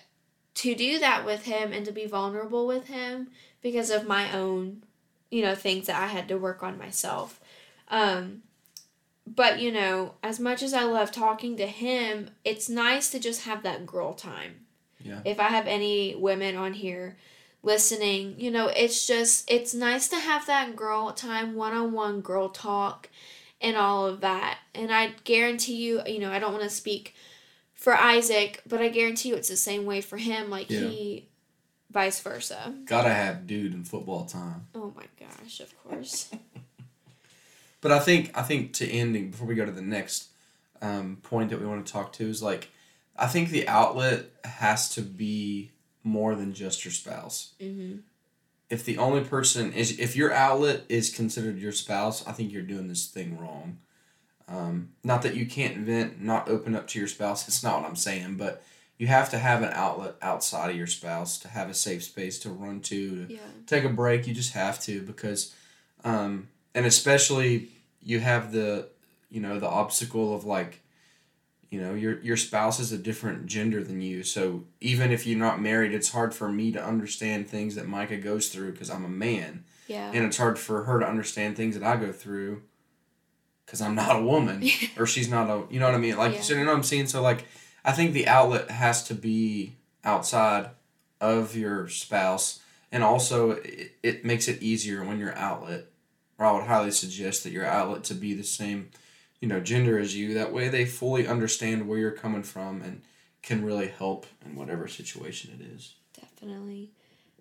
[0.56, 3.30] to do that with him and to be vulnerable with him
[3.62, 4.84] because of my own,
[5.34, 7.40] you know, things that I had to work on myself.
[7.88, 8.44] Um,
[9.26, 13.42] but, you know, as much as I love talking to him, it's nice to just
[13.46, 14.68] have that girl time.
[15.00, 15.22] Yeah.
[15.26, 17.18] If I have any women on here
[17.64, 22.22] listening, you know, it's just, it's nice to have that girl time, one on one
[22.22, 23.10] girl talk,
[23.60, 24.60] and all of that.
[24.76, 27.16] And I guarantee you, you know, I don't want to speak
[27.74, 30.52] for Isaac, but I guarantee you it's the same way for him.
[30.52, 30.82] Like Yeah.
[30.82, 31.30] he,
[31.94, 32.74] vice versa.
[32.86, 34.68] Gotta have dude in football time.
[34.76, 36.30] Oh my gosh, of course.
[37.82, 40.30] But I think I think to ending before we go to the next
[40.82, 42.70] um, point that we want to talk to is like
[43.18, 47.52] I think the outlet has to be more than just your spouse.
[47.60, 47.98] hmm
[48.70, 52.62] If the only person is if your outlet is considered your spouse, I think you're
[52.62, 53.80] doing this thing wrong.
[54.48, 57.50] Um, not that you can't vent, not open up to your spouse.
[57.50, 58.64] It's not what I'm saying, but
[59.04, 62.40] you have to have an outlet outside of your spouse to have a safe space
[62.40, 63.40] to run to, to Yeah.
[63.68, 64.26] take a break.
[64.28, 65.54] You just have to because,
[66.06, 67.68] um, and especially
[68.02, 68.88] you have the,
[69.30, 70.80] you know, the obstacle of like,
[71.70, 74.24] you know, your your spouse is a different gender than you.
[74.24, 78.18] So even if you're not married, it's hard for me to understand things that Micah
[78.18, 80.12] goes through because I'm a man, Yeah.
[80.14, 82.62] and it's hard for her to understand things that I go through
[83.66, 84.64] because I'm not a woman
[84.98, 86.16] or she's not a, you know what I mean?
[86.16, 86.42] Like, Yeah.
[86.42, 87.08] so you know what I'm saying?
[87.08, 87.46] So like,
[87.86, 90.70] I think the outlet has to be outside
[91.20, 92.60] of your spouse,
[92.92, 95.86] and also it, it makes it easier when your outlet,
[96.38, 98.90] or I would highly suggest that your outlet to be the same,
[99.40, 100.34] you know, gender as you.
[100.34, 103.02] That way they fully understand where you're coming from and
[103.42, 105.96] can really help in whatever situation it is.
[106.20, 106.92] Definitely.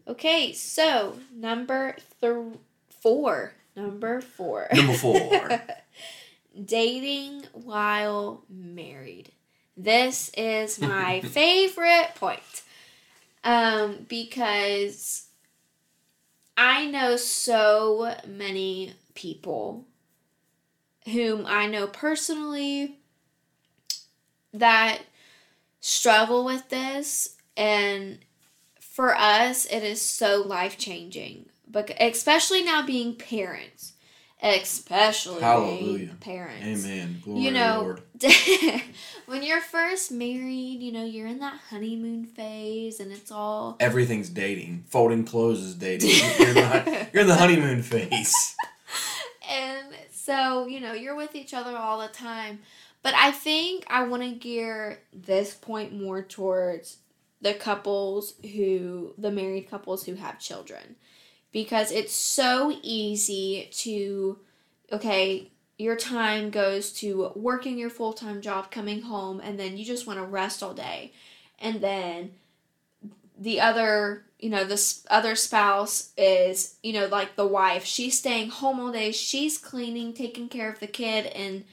[0.07, 2.59] Okay, so number th-
[2.91, 3.55] four.
[3.77, 4.69] Number four.
[4.75, 5.63] Number four.
[6.65, 9.33] Dating while married.
[9.77, 12.63] This is my favorite point.
[13.45, 15.27] Um, because
[16.57, 19.87] I know so many people
[21.11, 22.99] whom I know personally
[24.53, 25.01] that
[25.81, 28.19] struggle with this and
[28.79, 33.95] for us it is so life changing but especially now being parents
[34.43, 35.99] especially Hallelujah.
[35.99, 37.21] being parents Amen.
[37.25, 37.97] Glory you know.
[39.27, 44.29] when you're first married you know you're in that honeymoon phase and it's all Everything's
[44.29, 44.85] dating.
[44.89, 46.11] Folding clothes is dating.
[46.39, 48.57] You're in the, you're in the honeymoon phase.
[49.49, 52.61] and so you know you're with each other all the time
[53.03, 56.99] but i think i want to gear this point more towards
[57.41, 60.97] the couples who the married couples who have children
[61.53, 64.39] because it's so easy to
[64.93, 65.51] okay
[65.83, 70.19] your time goes to working your full-time job coming home and then you just want
[70.19, 71.13] to rest all day.
[71.59, 72.31] And then
[73.39, 77.85] the other you know this other spouse is you know like the wife.
[77.85, 79.11] She's staying home all day.
[79.11, 81.65] She's cleaning taking care of the kid and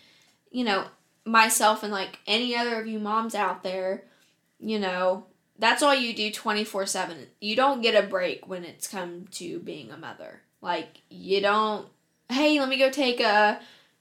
[0.52, 0.86] you know
[1.26, 4.04] myself and like any other of you moms out there
[4.60, 5.26] you know
[5.60, 9.92] that's all you do 24/7 you don't get a break when it's come to being
[9.92, 10.42] a mother.
[10.62, 11.88] Like you don't
[12.30, 13.60] hey let me go take a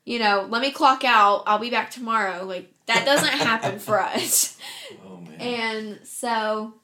[0.08, 4.00] you know let me clock out i'll be back tomorrow like that doesn't happen for
[4.14, 4.56] us
[5.04, 5.40] Oh man.
[5.40, 6.74] and so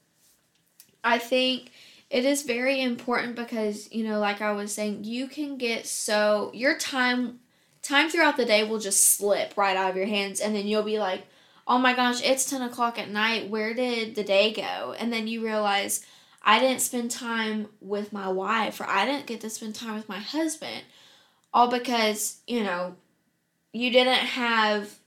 [1.02, 1.70] I think
[2.10, 6.50] it is very important because, you know, like I was saying, you can get so
[6.54, 7.40] your time
[7.82, 10.82] time throughout the day will just slip right out of your hands and then you'll
[10.82, 11.26] be like,
[11.66, 13.50] Oh my gosh, it's ten o'clock at night.
[13.50, 14.94] Where did the day go?
[14.98, 16.04] And then you realize
[16.42, 20.08] I didn't spend time with my wife or I didn't get to spend time with
[20.08, 20.84] my husband.
[21.52, 22.96] All because, you know,
[23.74, 24.98] you didn't have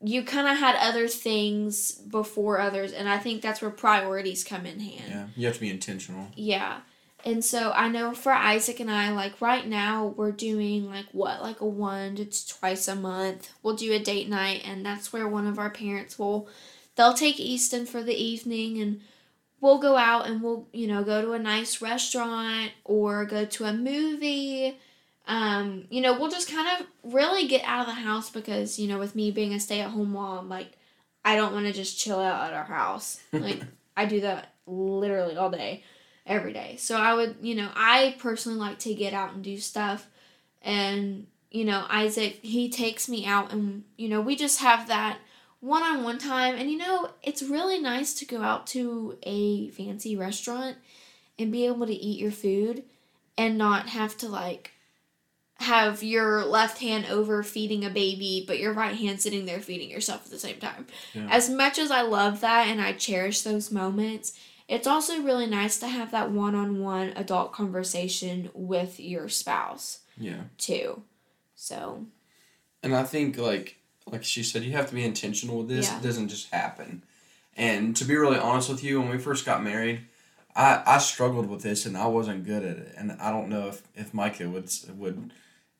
[0.00, 4.66] you kind of had other things before others and i think that's where priorities come
[4.66, 6.28] in hand yeah, you have to be intentional.
[6.36, 6.80] yeah
[7.24, 11.42] and so i know for isaac and i like right now we're doing like what
[11.42, 15.26] like a one to twice a month we'll do a date night and that's where
[15.26, 16.46] one of our parents will
[16.96, 19.00] they'll take easton for the evening and
[19.60, 23.64] we'll go out and we'll you know go to a nice restaurant or go to
[23.64, 24.78] a movie
[25.26, 28.88] um, you know, we'll just kind of really get out of the house because, you
[28.88, 30.72] know, with me being a stay at home mom, like,
[31.24, 33.20] I don't want to just chill out at our house.
[33.32, 33.62] Like,
[33.96, 35.82] I do that literally all day,
[36.26, 36.76] every day.
[36.78, 40.08] So I would, you know, I personally like to get out and do stuff.
[40.62, 45.18] And, you know, Isaac, he takes me out and, you know, we just have that
[45.60, 46.56] one on one time.
[46.56, 50.76] And, you know, it's really nice to go out to a fancy restaurant
[51.38, 52.84] and be able to eat your food
[53.38, 54.73] and not have to, like,
[55.64, 59.90] have your left hand over feeding a baby, but your right hand sitting there feeding
[59.90, 60.86] yourself at the same time.
[61.12, 61.28] Yeah.
[61.30, 64.32] As much as I love that and I cherish those moments,
[64.68, 70.00] it's also really nice to have that one on one adult conversation with your spouse
[70.18, 70.44] Yeah.
[70.58, 71.02] too.
[71.54, 72.06] So,
[72.82, 75.86] And I think like like she said, you have to be intentional with this.
[75.90, 75.96] Yeah.
[75.98, 77.02] It doesn't just happen.
[77.56, 80.00] And to be really honest with you, when we first got married,
[80.54, 82.94] I, I struggled with this and I wasn't good at it.
[82.98, 85.32] And I don't know if, if Mycah would would,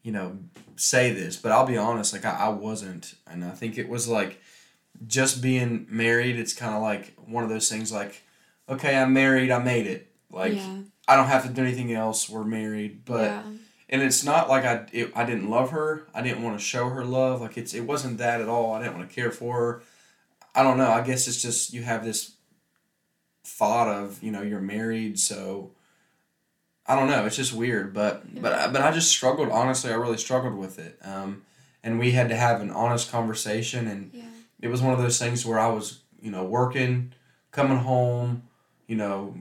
[0.05, 0.39] you know,
[0.77, 3.15] say this, but I'll be honest, like I, I wasn't.
[3.27, 4.41] And I think it was like
[5.07, 8.23] just being married, it's kind of like one of those things like,
[8.69, 10.13] okay, I'm married, I made it.
[10.31, 10.79] Like yeah.
[11.09, 12.29] I don't have to do anything else.
[12.29, 13.43] We're married, but yeah.
[13.89, 16.07] and it's not like I it, I didn't love her.
[16.15, 17.41] I didn't want to show her love.
[17.41, 18.75] Like it's it wasn't that at all.
[18.75, 19.83] I didn't want to care for her.
[20.55, 20.91] I don't know.
[20.91, 22.33] I guess it's just you have this
[23.43, 25.71] thought of you know you're married, so
[26.87, 27.25] I don't know.
[27.25, 29.49] It's just weird, but but I- but I just struggled.
[29.51, 30.99] Honestly, I really struggled with it.
[31.03, 31.43] Um,
[31.83, 34.23] and we had to have an honest conversation, and Yeah.
[34.61, 37.13] it was one of those things where I was you know working,
[37.53, 38.43] coming home,
[38.87, 39.35] you know,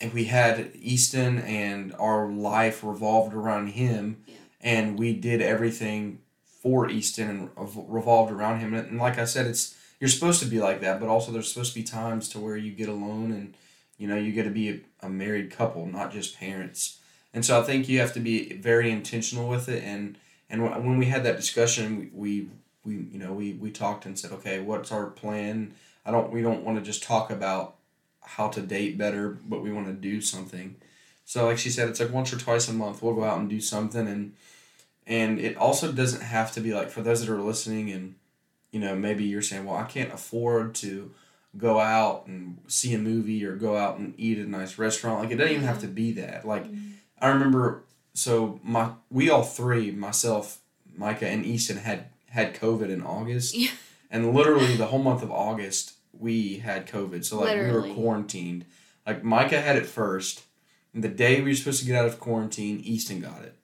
[0.00, 4.34] and we had Easton, and our life revolved around him, Yeah.
[4.60, 6.18] and we did everything
[6.62, 7.50] for Easton and
[7.88, 8.74] revolved around him.
[8.74, 11.48] And, and like I said, it's you're supposed to be like that, but also there's
[11.52, 13.54] supposed to be times to where you get alone and
[13.98, 16.98] you know you get to be a, married couple, not just parents.
[17.32, 19.82] And so I think you have to be very intentional with it.
[19.82, 20.18] And
[20.50, 22.48] and when we had that discussion, we,
[22.84, 25.74] we you know we we talked and said, okay, what's our plan?
[26.06, 27.76] I don't we don't want to just talk about
[28.20, 30.76] how to date better, but we want to do something.
[31.24, 33.48] So like she said, it's like once or twice a month we'll go out and
[33.48, 34.34] do something and
[35.06, 38.14] And it also doesn't have to be like for those that are listening and
[38.70, 41.12] you know, maybe you're saying, Well, I can't afford to
[41.56, 45.20] go out and see a movie or go out and eat at a nice restaurant.
[45.20, 46.46] Like it doesn't even have to be that.
[46.46, 46.90] Like Mm-hmm.
[47.20, 50.58] I remember so my we all three, myself,
[50.98, 53.56] Mycah and Easton had had COVID in August.
[53.56, 53.70] Yeah.
[54.10, 57.24] And literally the whole month of August we had COVID.
[57.24, 58.64] So like we were quarantined.
[59.06, 60.42] Like Mycah had it first.
[60.92, 63.56] And the day we were supposed to get out of quarantine, Easton got it.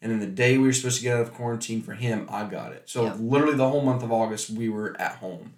[0.00, 2.44] And then the day we were supposed to get out of quarantine for him, I
[2.44, 2.82] got it.
[2.90, 3.16] So Yep.
[3.20, 5.54] literally the whole month of August we were at home.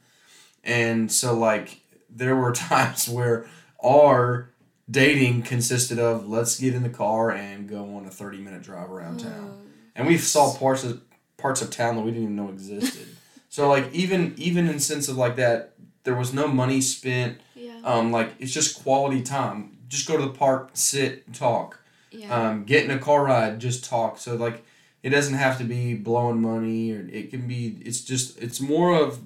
[0.64, 3.46] And so like there were times where
[3.84, 4.50] our
[4.90, 8.90] dating consisted of let's get in the car and go on a 30 minute drive
[8.90, 9.62] around town.
[9.96, 11.00] And we saw parts of
[11.36, 13.06] parts of town that we didn't even know existed.
[13.48, 15.72] so like even even in sense of like that
[16.04, 17.80] there was no money spent Yeah.
[17.84, 19.78] um like it's just quality time.
[19.88, 21.80] Just go to the park, sit, talk.
[22.10, 22.34] Yeah.
[22.48, 24.18] Um get in a car ride, just talk.
[24.18, 24.64] So like
[25.02, 28.94] it doesn't have to be blowing money or it can be it's just it's more
[28.94, 29.20] of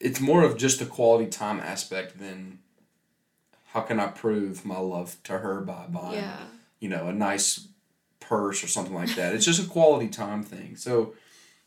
[0.00, 2.58] it's more of just a quality time aspect than
[3.72, 6.38] how can I prove my love to her by buying yeah.
[6.80, 7.68] you know a nice
[8.18, 9.34] purse or something like that.
[9.34, 10.76] It's just a quality time thing.
[10.76, 11.14] So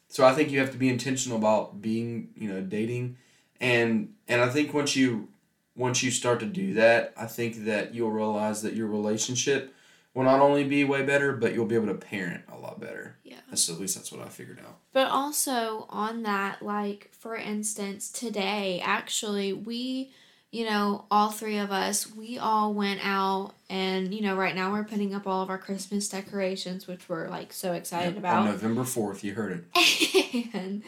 [0.07, 3.17] so I think you have to be intentional about being you know dating
[3.59, 5.29] and and I think once you
[5.75, 9.73] once you start to do that, I think that you'll realize that your relationship
[10.13, 13.17] will not only be way better, but you'll be able to parent a lot better.
[13.23, 13.37] Yeah.
[13.49, 14.77] That's at least that's what I figured out.
[14.93, 20.11] But also on that, like for instance, today actually we,
[20.51, 24.71] you know, all three of us, we all went out and you know, right now
[24.71, 28.41] we're putting up all of our Christmas decorations, which we're like so excited Yep, about.
[28.43, 30.49] On November fourth, you heard it.
[30.53, 30.83] and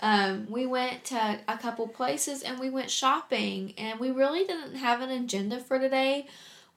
[0.00, 4.76] um, we went to a couple places and we went shopping and we really didn't
[4.76, 6.26] have an agenda for today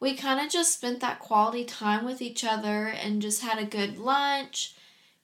[0.06, 3.66] we kind of just spent that quality time with each other and just had a
[3.66, 4.74] good lunch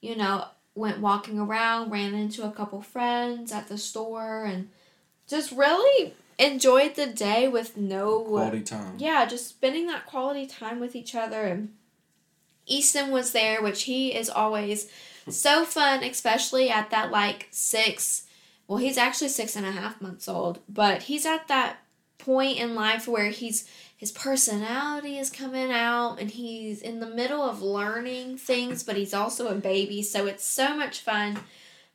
[0.00, 4.68] you know went walking around ran into a couple friends at the store and
[5.26, 8.94] just really enjoyed the day with no Quality time.
[8.98, 11.42] yeah, just spending that quality time with each other.
[11.42, 11.74] And
[12.66, 14.90] Easton was there, which he is always
[15.28, 18.24] so fun, especially at that like six.
[18.66, 21.78] Well, he's actually six and a half months old, but he's at that
[22.18, 23.68] point in life where he's
[24.02, 29.14] his personality is coming out and he's in the middle of learning things, but he's
[29.14, 31.38] also a baby, so it's so much fun.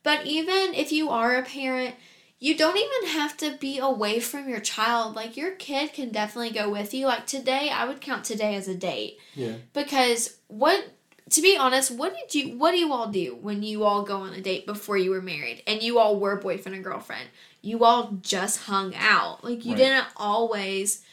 [0.03, 1.95] But even if you are a parent,
[2.39, 5.17] you don't even have to be away from your child.
[5.17, 7.07] Like your kid can definitely go with you.
[7.07, 9.55] Like today, I would count today as a date Yeah.
[9.73, 10.91] because what
[11.31, 14.19] to be honest, what did you what do you all do when you all go
[14.21, 17.27] on a date before you were married and you all were boyfriend and girlfriend?
[17.61, 19.43] You all just hung out.
[19.43, 19.79] Like you Right.
[19.79, 21.03] didn't always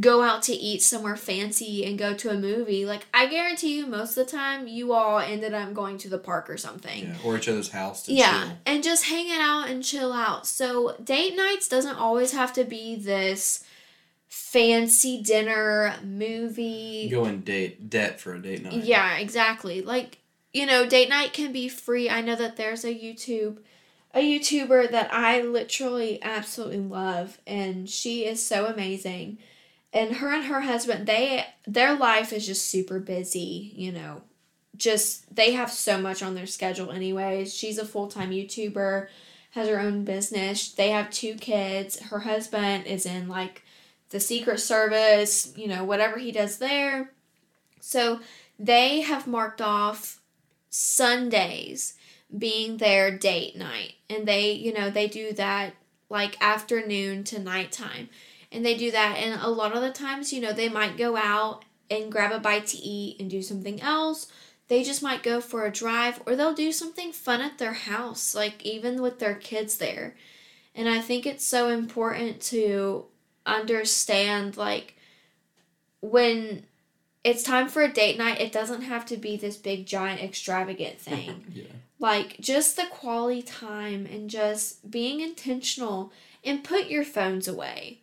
[0.00, 2.84] go out to eat somewhere fancy and go to a movie.
[2.86, 6.18] Like I guarantee you most of the time you all ended up going to the
[6.18, 7.04] park or something.
[7.04, 7.14] Yeah.
[7.24, 8.52] Or each other's house to Yeah, chill.
[8.66, 10.46] and just hanging out and chill out.
[10.46, 13.64] So date nights doesn't always have to be this
[14.28, 17.08] fancy dinner movie.
[17.10, 18.84] Go in date debt for a date night.
[18.84, 19.82] Yeah, exactly.
[19.82, 20.18] Like,
[20.52, 22.08] you know, date night can be free.
[22.08, 23.58] I know that there's a YouTube
[24.14, 29.36] a YouTuber that I literally absolutely love and she is so amazing.
[29.92, 34.22] And her and her husband, they their life is just super busy, you know.
[34.76, 37.54] Just they have so much on their schedule anyways.
[37.54, 39.08] She's a full-time YouTuber,
[39.52, 40.70] has her own business.
[40.72, 41.98] They have two kids.
[42.00, 43.62] Her husband is in like
[44.10, 47.10] the Secret Service, you know, whatever he does there.
[47.80, 48.20] So
[48.58, 50.20] they have marked off
[50.70, 51.94] Sundays
[52.36, 53.94] being their date night.
[54.10, 55.74] And they, you know, they do that
[56.10, 58.08] like afternoon to nighttime.
[58.50, 59.16] And they do that.
[59.18, 62.38] And a lot of the times, you know, they might go out and grab a
[62.38, 64.26] bite to eat and do something else.
[64.68, 68.34] They just might go for a drive or they'll do something fun at their house,
[68.34, 70.14] like even with their kids there.
[70.74, 73.06] And I think it's so important to
[73.46, 74.94] understand like
[76.00, 76.64] when
[77.24, 80.98] it's time for a date night, it doesn't have to be this big giant extravagant
[81.00, 81.44] thing.
[81.52, 81.64] Yeah.
[81.98, 86.12] like just the quality time and just being intentional
[86.44, 88.00] and put your phones away.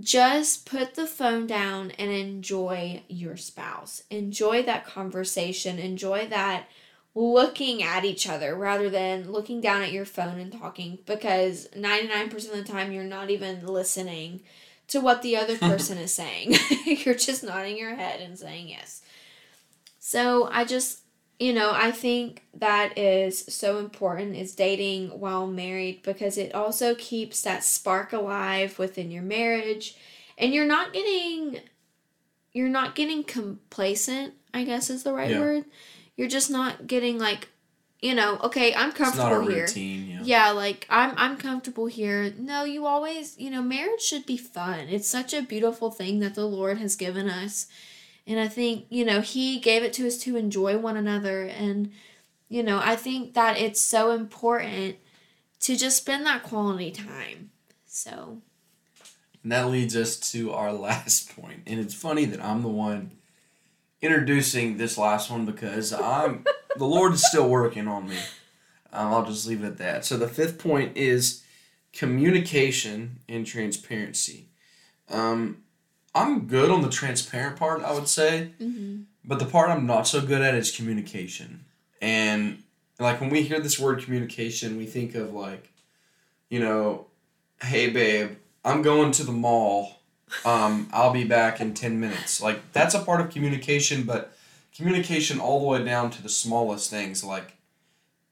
[0.00, 4.02] Just put the phone down and enjoy your spouse.
[4.10, 5.78] Enjoy that conversation.
[5.78, 6.66] Enjoy that
[7.14, 12.34] looking at each other rather than looking down at your phone and talking because 99%
[12.34, 14.40] of the time you're not even listening
[14.88, 15.70] to what the other mm-hmm.
[15.70, 16.54] person is saying.
[16.84, 19.00] you're just nodding your head and saying yes.
[19.98, 21.00] So I just,
[21.38, 26.94] you know, I think that is so important is dating while married because it also
[26.94, 29.96] keeps that spark alive within your marriage
[30.38, 31.60] and you're not getting
[32.52, 35.40] you're not getting complacent, I guess is the right Yeah.
[35.40, 35.64] word.
[36.16, 37.48] you're just not getting like
[38.00, 39.62] you know, okay, I'm It's not comfortable a here.
[39.62, 40.08] routine.
[40.08, 40.20] Yeah.
[40.22, 42.32] Yeah, like I'm I'm comfortable here.
[42.38, 44.80] No, you always, you know, marriage should be fun.
[44.90, 47.66] It's such a beautiful thing that the Lord has given us.
[48.26, 51.92] And I think, you know, he gave it to us to enjoy one another and
[52.48, 54.96] you know, I think that it's so important
[55.60, 57.50] to just spend that quality time.
[57.86, 58.38] So,
[59.42, 61.62] And that leads us to our last point.
[61.66, 63.12] And it's funny that I'm the one
[64.00, 66.44] introducing this last one because I'm
[66.76, 68.18] the Lord is still working on me.
[68.92, 70.04] Um, I'll just leave it at that.
[70.04, 71.42] So the fifth point is
[71.92, 74.50] communication and transparency.
[75.08, 75.62] Um,
[76.16, 79.04] I'm good on the transparent part, I would say, mhm.
[79.24, 81.66] but the part I'm not so good at is communication.
[82.00, 82.62] And
[82.98, 85.70] like when we hear this word communication, we think of like,
[86.48, 87.06] you know,
[87.62, 90.00] hey babe, I'm going to the mall.
[90.44, 92.40] Um, I'll be back in 10 minutes.
[92.40, 94.36] Like that's a part of communication, but
[94.74, 97.56] communication all the way down to the smallest things like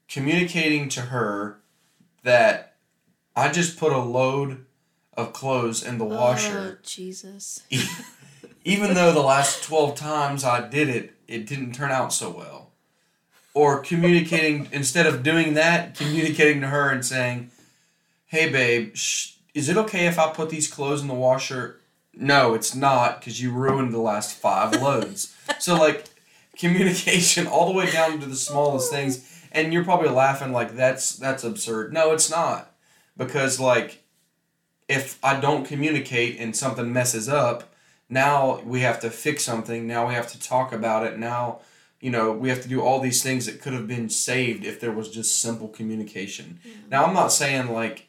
[0.07, 1.57] communicating to her
[2.23, 2.75] that
[3.35, 4.65] I just put a load
[5.17, 7.63] of clothes in the washer Oh, Jesus.
[8.65, 12.71] even though the last 12 times I did it, it didn't turn out so well.
[13.53, 17.51] Or communicating, instead of doing that, communicating to her and saying,
[18.27, 21.79] hey, babe, sh- is it okay if I put these clothes in the washer?
[22.13, 25.33] No, it's not because you ruined the last five loads.
[25.59, 26.05] So, like,
[26.57, 29.31] communication all the way down to the smallest things.
[29.51, 31.93] And you're probably laughing like that's that's absurd.
[31.93, 32.73] No, it's not.
[33.15, 34.03] Because like
[34.87, 37.73] if I don't communicate and something messes up,
[38.09, 41.57] now we have to fix something now we have to talk about it now
[41.99, 44.79] you know we have to do all these things that could have been saved if
[44.79, 46.59] there was just simple communication
[46.91, 48.07] now i'm not saying like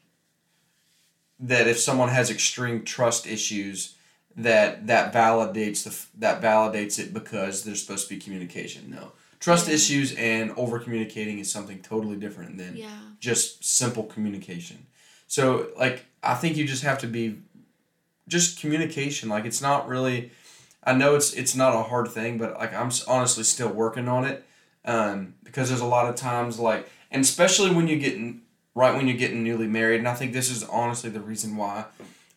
[1.41, 3.95] that if someone has extreme trust issues
[4.37, 9.69] that that validates the that validates it because there's supposed to be communication no trust
[9.69, 9.75] Yeah.
[9.75, 12.89] issues and over communicating is something totally different than Yeah.
[13.21, 14.87] just simple communication.
[15.27, 17.39] So like I think you just have to be
[18.29, 19.29] just communication.
[19.29, 20.31] Like it's not really
[20.85, 24.25] I know it's it's not a hard thing, but like I'm honestly still working on
[24.25, 24.45] it.
[24.85, 28.19] Um, because there's a lot of times like and especially when you get
[28.75, 31.87] right when you're getting newly married, and I think this is honestly the reason why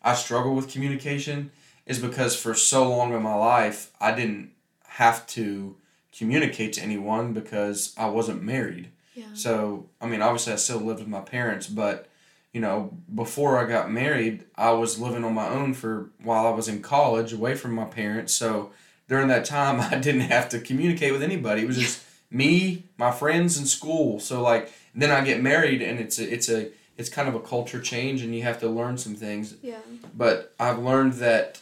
[0.02, 1.50] I struggle with communication
[1.86, 4.50] is because for so long in my life I didn't
[4.84, 5.76] have to
[6.12, 8.90] communicate to anyone because I wasn't married.
[9.14, 9.32] Yeah.
[9.34, 12.09] So, I mean, obviously, I still lived with my parents, but
[12.52, 16.50] you know, before I got married, I was living on my own for while I
[16.50, 18.32] was in college, away from my parents.
[18.34, 18.72] So
[19.08, 21.62] during that time, I didn't have to communicate with anybody.
[21.62, 24.18] It was just me, my friends, and school.
[24.20, 27.40] So like, then I get married, and it's a, it's a it's kind of a
[27.40, 29.54] culture change, and you have to learn some things.
[29.62, 29.78] Yeah.
[30.14, 31.60] But I've learned that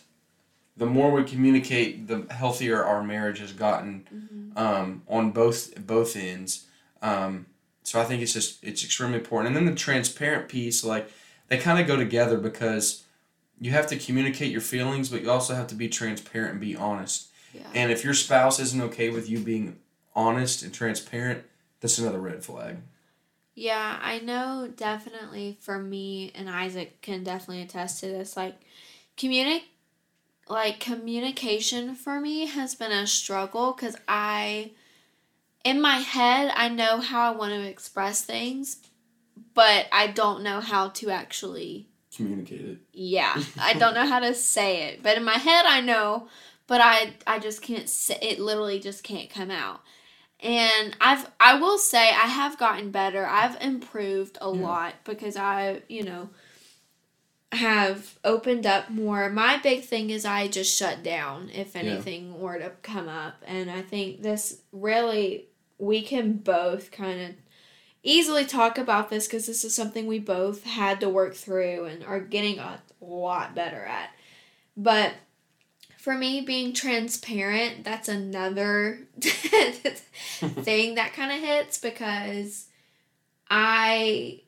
[0.77, 4.59] the more we communicate, the healthier our marriage has gotten Mm-hmm.
[4.59, 6.67] um, on both both ends.
[7.03, 7.47] Um,
[7.89, 9.49] so I think it's just it's extremely important.
[9.49, 11.11] And then the transparent piece, like
[11.49, 13.05] they kind of go together because
[13.59, 16.77] you have to communicate your feelings, but you also have to be transparent and be
[16.77, 17.29] honest.
[17.55, 17.63] Yeah.
[17.75, 19.79] And if your spouse isn't okay with you being
[20.15, 21.45] honest and transparent,
[21.81, 22.77] that's another red flag.
[23.55, 28.37] Yeah, I know definitely for me and Isaac can definitely attest to this.
[28.37, 28.61] Like
[29.17, 29.63] communic
[30.47, 34.73] like communication for me has been a struggle cuz I
[35.65, 38.79] in my head I know how I want to express things,
[39.55, 42.79] but I don't know how to actually Communicate it.
[42.93, 46.29] yeah, I don't know how to say it, but in my head I know,
[46.67, 48.39] but I I just can't say it.
[48.41, 49.81] Literally, just can't come out.
[50.41, 53.27] And I've I will say I have gotten better.
[53.27, 54.63] I've improved a Yeah.
[54.63, 56.31] lot because I you know
[57.53, 59.31] have opened up more.
[59.31, 61.81] My big thing is I just shut down if Yeah.
[61.83, 65.47] anything were to come up, and I think this really
[65.79, 67.35] we can both kind of
[68.03, 72.05] easily talk about this because this is something we both had to work through and
[72.05, 74.11] are getting a lot better at.
[74.77, 75.15] But
[75.97, 82.67] for me, being transparent, that's another thing that kind of hits because
[83.51, 84.41] I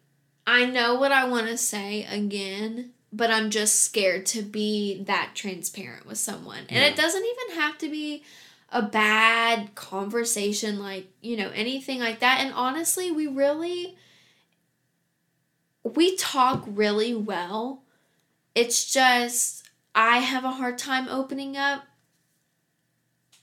[0.51, 5.31] I know what I want to say again, but I'm just scared to be that
[5.35, 6.65] transparent with someone.
[6.69, 6.87] And Yeah.
[6.87, 8.25] it doesn't even have to be
[8.73, 12.41] a bad conversation like, you know, anything like that.
[12.41, 13.97] And honestly, we really
[15.85, 17.83] we talk really well.
[18.57, 21.85] It's just I have a hard time opening up.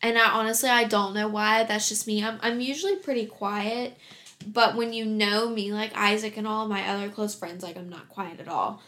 [0.02, 1.64] And I honestly I don't know why.
[1.64, 2.22] That's just me.
[2.22, 3.98] I'm I'm usually pretty quiet,
[4.46, 7.78] but when you know me like Isaac and all of my other close friends like
[7.78, 8.82] I'm not quiet at all.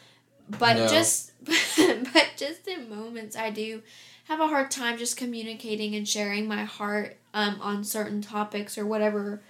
[0.49, 0.87] But No.
[0.87, 3.81] just but just in moments I do
[4.25, 8.85] have a hard time just communicating and sharing my heart um, on certain topics or
[8.85, 9.41] whatever,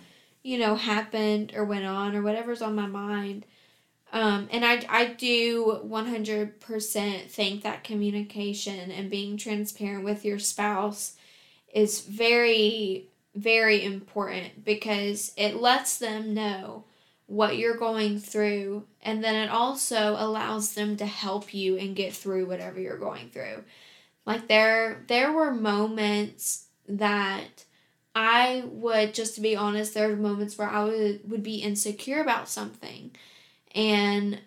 [0.41, 3.45] you know, happened or went on or whatever's on my mind.
[4.11, 11.15] Um, and I, I do 100% think that communication and being transparent with your spouse
[11.73, 16.83] is very, very important because it lets them know
[17.27, 22.11] what you're going through and then it also allows them to help you and get
[22.11, 23.63] through whatever you're going through
[24.25, 27.65] like there there were moments that
[28.15, 32.21] I would just to be honest, there were moments where I would would be insecure
[32.21, 33.11] about something.
[33.73, 34.41] And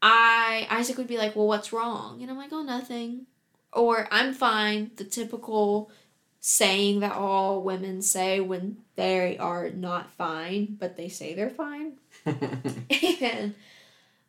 [0.00, 2.22] I Isaac would be like, Well, what's wrong?
[2.22, 3.26] And I'm like, Oh nothing.
[3.72, 5.90] Or I'm fine, the typical
[6.40, 11.92] saying that all women say when they are not fine, but they say they're fine.
[12.26, 13.54] and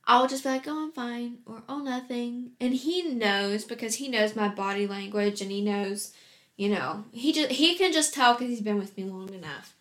[0.06, 2.52] I'll just be like, oh, I'm fine, or oh, nothing.
[2.60, 6.14] And he knows because he knows my body language and he knows,
[6.58, 9.74] you know, he just he can just tell because he's been with me long enough.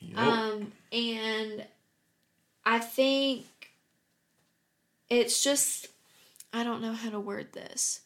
[0.00, 0.16] Yep.
[0.16, 1.66] Um, and
[2.64, 3.46] I think
[5.10, 5.88] it's just,
[6.52, 8.00] I don't know how to word this.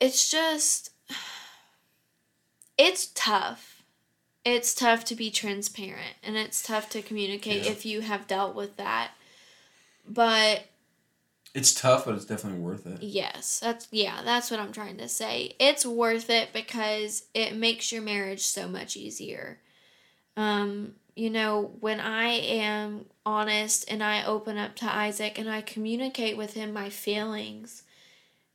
[0.00, 0.90] It's just,
[2.78, 3.78] it's tough
[4.54, 7.70] it's tough to be transparent and it's tough to communicate yeah.
[7.70, 9.10] if you have dealt with that.
[10.08, 10.64] But
[11.54, 13.02] it's tough, but it's definitely worth it.
[13.02, 15.54] Yes, that's yeah, that's what I'm trying to say.
[15.58, 19.58] It's worth it because it makes your marriage so much easier.
[20.36, 25.60] Um, you know, when I am honest and I open up to Isaac and I
[25.60, 27.82] communicate with him my feelings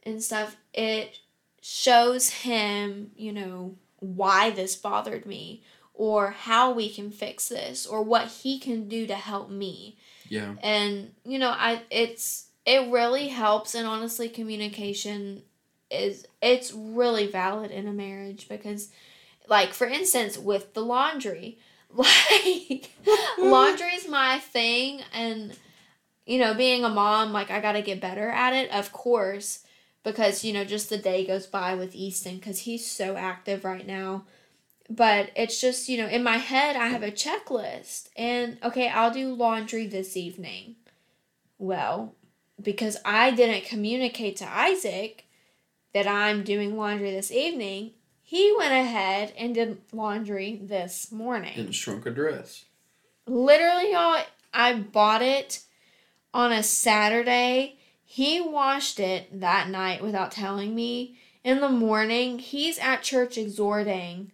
[0.01, 1.19] and stuff, it
[1.66, 8.03] shows him, you know, why this bothered me or how we can fix this or
[8.03, 9.97] what he can do to help me.
[10.28, 10.55] Yeah.
[10.61, 15.41] And you know, I it's it really helps and honestly communication
[15.89, 18.89] is it's really valid in a marriage because
[19.47, 21.59] like for instance with the laundry
[21.93, 22.91] like
[23.38, 25.55] laundry's my thing and
[26.26, 29.64] you know being a mom like i gotta get better at it of course
[30.03, 33.87] because you know just the day goes by with easton because he's so active right
[33.87, 34.25] now.
[34.89, 39.11] But it's just you know in my head i have a checklist and okay i'll
[39.11, 40.75] do laundry this evening.
[41.57, 42.15] Well
[42.61, 45.25] because i didn't communicate to isaac
[45.93, 47.91] that i'm doing laundry this evening
[48.21, 51.59] he went ahead and did laundry this morning.
[51.59, 52.65] And shrunk a dress.
[53.25, 54.21] Literally y'all
[54.53, 55.63] i bought it
[56.33, 57.77] on a saturday
[58.14, 64.32] he washed it that night without telling me in the morning he's at church exhorting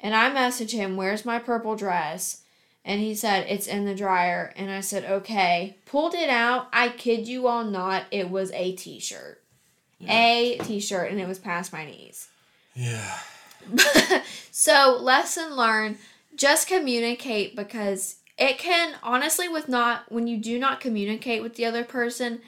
[0.00, 2.42] and I message him, Where's my purple dress?
[2.84, 4.52] And he said, It's in the dryer.
[4.56, 5.76] And I said, Okay.
[5.86, 6.66] Pulled it out.
[6.72, 9.40] I kid you all not, it was a t shirt.
[10.00, 10.12] Yeah.
[10.12, 12.26] A t shirt, and it was past my knees.
[12.74, 13.16] Yeah.
[14.50, 15.98] so, lesson learned
[16.34, 21.64] just communicate because it can, honestly, with not, when you do not communicate with the
[21.64, 22.40] other person,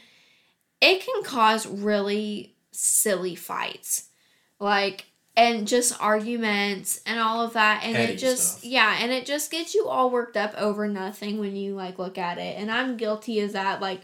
[0.81, 4.09] it can cause really silly fights.
[4.59, 5.07] Like,
[5.37, 8.65] and just arguments and all of that and Petty it just stuff.
[8.65, 12.17] yeah and it just gets you all worked up over nothing when you like look
[12.17, 14.01] at it and i'm guilty of that like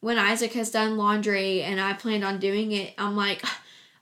[0.00, 3.42] when isaac has done laundry and i planned on doing it i'm like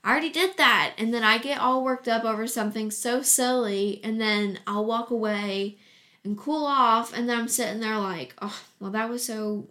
[0.03, 4.01] i already did that and then i get all worked up over something so silly
[4.03, 5.77] and then i'll walk away
[6.25, 9.65] and cool off and then i'm sitting there like oh well that was so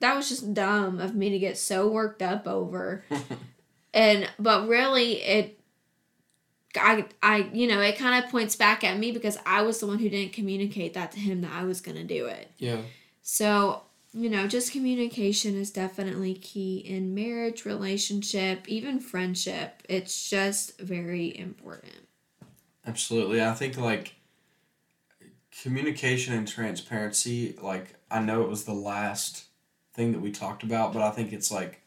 [0.00, 3.04] that was just dumb of me to get so worked up over
[3.94, 5.56] and but really it
[6.78, 9.86] I, I, you know, it kind of points back at me because I was the
[9.86, 12.50] one who didn't communicate that to him that I was going to do it.
[12.58, 12.82] Yeah.
[13.22, 13.82] So,
[14.12, 19.82] you know, just communication is definitely key in marriage, relationship, even friendship.
[19.88, 22.06] It's just very important.
[22.86, 23.42] Absolutely.
[23.42, 24.14] I think like
[25.62, 29.46] communication and transparency, like, I know it was the last
[29.96, 31.80] thing that we talked about, but I think it's like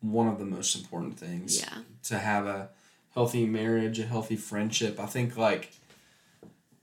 [0.00, 1.60] one of the most important things.
[1.60, 1.78] Yeah.
[2.04, 2.68] To have a,
[3.14, 4.98] healthy marriage, a healthy friendship.
[5.00, 5.72] I think like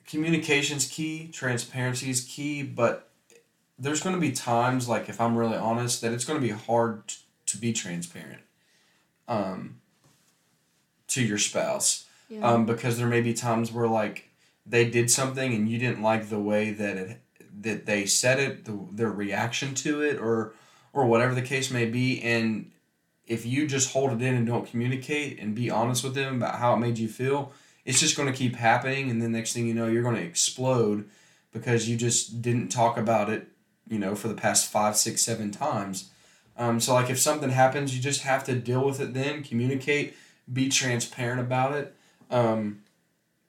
[0.07, 3.09] communication's key, transparency is key, but
[3.77, 6.53] there's going to be times like if I'm really honest that it's going to be
[6.53, 8.41] hard t- to be transparent
[9.27, 9.81] um
[11.07, 12.05] to your spouse.
[12.29, 12.49] Yeah.
[12.49, 14.29] Um because there may be times where like
[14.65, 17.21] they did something and you didn't like the way that it
[17.59, 20.53] that they said it, the, their reaction to it or
[20.93, 22.71] or whatever the case may be and
[23.31, 26.55] if you just hold it in and don't communicate and be honest with them about
[26.55, 27.53] how it made you feel,
[27.85, 29.09] it's just going to keep happening.
[29.09, 31.07] And then next thing you know, you're going to explode
[31.53, 33.47] because you just didn't talk about it,
[33.87, 36.09] you know, for the past five, six, seven times.
[36.57, 39.13] Um, so like if something happens, you just have to deal with it.
[39.13, 40.13] Then communicate,
[40.51, 41.95] be transparent about it.
[42.29, 42.81] Um,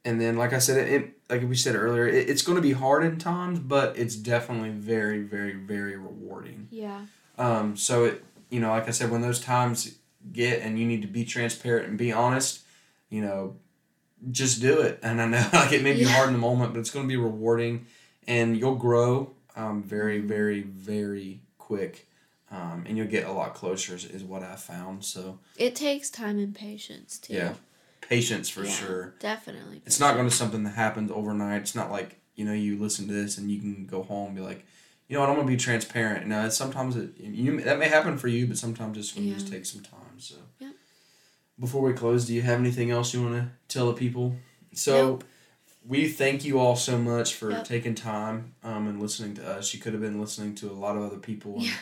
[0.05, 2.63] and then like I said, it, it like we said earlier, it, it's going to
[2.63, 6.69] be hard in times, but it's definitely very, very, very rewarding.
[6.71, 7.03] Yeah.
[7.39, 9.97] Um, so it, you know, like I said, when those times
[10.33, 12.61] get and you need to be transparent and be honest,
[13.11, 13.57] you know,
[14.31, 14.99] just do it.
[15.03, 16.09] And I know like it may be Yeah.
[16.09, 17.87] hard in the moment, but it's going to be rewarding,
[18.29, 22.09] and you'll grow um, very, very, very quick,
[22.51, 23.95] um, and you'll get a lot closer.
[23.95, 25.05] Is, is what I found.
[25.05, 27.35] So It takes time and patience too.
[27.35, 27.55] yeah,
[28.13, 29.15] patience for Yeah, sure.
[29.21, 29.83] Definitely.
[29.87, 31.63] It's not going to something that happens overnight.
[31.63, 34.37] It's not like you know you listen to this and you can go home and
[34.37, 34.65] be like,
[35.09, 36.27] you know what, I'm going to be transparent.
[36.27, 39.35] Now it's sometimes it you that may happen for you, but sometimes it's going to
[39.35, 40.19] just take some time.
[40.19, 40.37] So.
[41.61, 44.35] Before we close, do you have anything else you want to tell the people?
[44.73, 45.25] So, Nope.
[45.87, 47.65] we thank you all so much for Yep.
[47.65, 49.73] taking time um, and listening to us.
[49.75, 51.57] You could have been listening to a lot of other people.
[51.57, 51.75] and Yeah.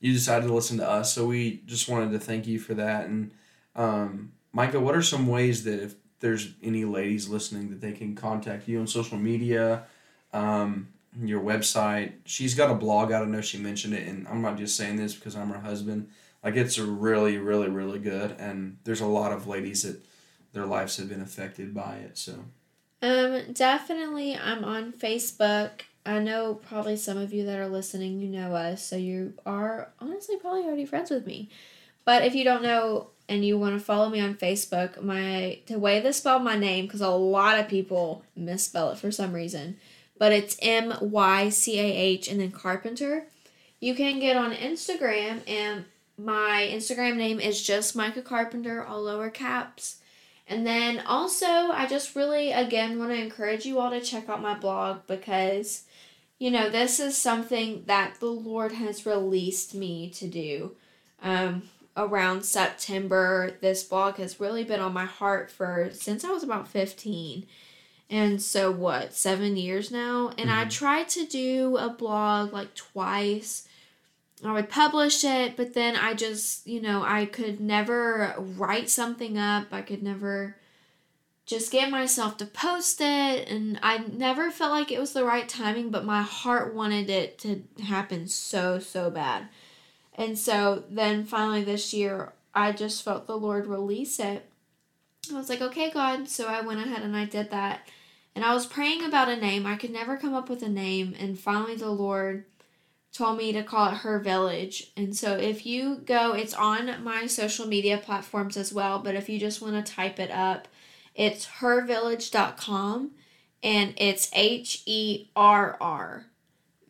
[0.00, 3.06] You decided to listen to us, so we just wanted to thank you for that.
[3.06, 3.32] And
[3.74, 8.14] um, Mycah, what are some ways that if there's any ladies listening that they can
[8.14, 9.84] contact you on social media,
[10.32, 10.88] um,
[11.22, 12.12] your website?
[12.24, 13.12] She's got a blog.
[13.12, 15.60] I don't know she mentioned it, and I'm not just saying this because I'm her
[15.60, 16.08] husband.
[16.42, 20.00] Like it's really, really, really good, and there's a lot of ladies that
[20.52, 22.16] their lives have been affected by it.
[22.16, 22.32] So
[23.02, 25.82] Um, definitely, I'm on Facebook.
[26.06, 29.92] I know probably some of you that are listening, you know us, so you are
[29.98, 31.50] honestly probably already friends with me.
[32.04, 35.78] But if you don't know and you want to follow me on Facebook, my the
[35.78, 39.76] way to spell my name because a lot of people misspell it for some reason,
[40.18, 43.24] but it's M Y C A H and then Carpenter.
[43.80, 45.84] You can get on Instagram and
[46.18, 49.96] my Instagram name is just Mycah Carpenter, all lower caps.
[50.48, 54.40] And then also, I just really, again, want to encourage you all to check out
[54.40, 55.82] my blog because,
[56.38, 60.76] you know, this is something that the Lord has released me to do.
[61.20, 61.64] Um,
[61.96, 66.68] around September, this blog has really been on my heart for since I was about
[66.68, 67.46] 15.
[68.08, 70.32] And so, what, seven years now?
[70.38, 70.70] And I mm-hmm.
[70.70, 73.66] tried to do a blog like twice.
[74.44, 79.38] I would publish it, but then I just, you know, I could never write something
[79.38, 79.68] up.
[79.72, 80.56] I could never
[81.46, 83.48] just get myself to post it.
[83.48, 87.38] And I never felt like it was the right timing, but my heart wanted it
[87.38, 89.48] to happen so, so bad.
[90.16, 94.48] And so then finally this year, I just felt the Lord release it.
[95.30, 96.28] I was like, okay, God.
[96.28, 97.88] So I went ahead and I did that.
[98.34, 99.66] And I was praying about a name.
[99.66, 101.14] I could never come up with a name.
[101.18, 102.44] And finally, the Lord
[103.12, 104.92] told me to call it Herr Village.
[104.96, 109.28] And so if you go, it's on my social media platforms as well, but if
[109.28, 110.68] you just want to type it up,
[111.14, 113.12] it's herrvillage.com
[113.62, 116.26] and it's H E R R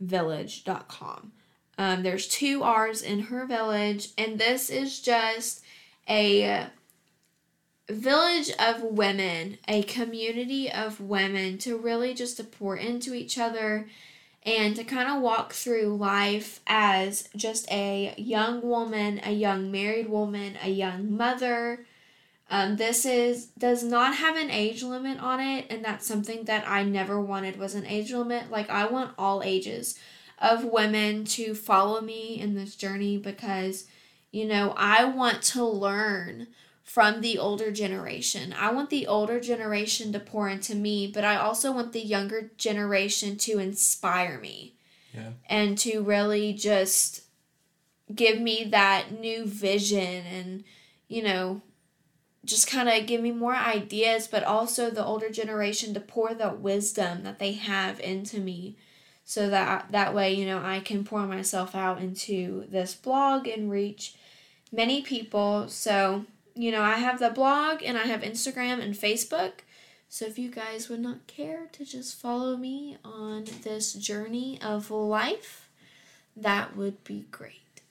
[0.01, 1.33] village.com.
[1.79, 5.63] Um, there's two R's in Herr Village, and this is just
[6.09, 6.69] a
[7.89, 13.87] village of women, a community of women to really just to pour into each other
[14.43, 20.09] and to kind of walk through life as just a young woman, a young married
[20.09, 21.85] woman, a young mother.
[22.49, 26.69] Um, this is does not have an age limit on it, and that's something that
[26.69, 28.51] I never wanted was an age limit.
[28.51, 29.99] Like I want all ages
[30.39, 33.87] of women to follow me in this journey because
[34.31, 36.49] you know I want to learn
[36.87, 38.55] from the older generation.
[38.57, 42.53] I want the older generation to pour into me, but I also want the younger
[42.57, 44.77] generation to inspire me.
[45.13, 45.31] Yeah.
[45.49, 47.23] And to really just
[48.15, 50.65] give me that new vision and,
[51.09, 51.61] you know,
[52.45, 56.51] just kind of give me more ideas, but also the older generation to pour the
[56.51, 58.77] wisdom that they have into me
[59.29, 63.69] so that that way, you know, I can pour myself out into this blog and
[63.69, 64.15] reach
[64.73, 65.69] many people.
[65.69, 66.25] So,
[66.55, 69.65] you know, I have the blog and I have Instagram and Facebook.
[70.09, 74.93] So if you guys would not care to just follow me on this journey of
[74.93, 75.69] life,
[76.37, 77.83] that would be great.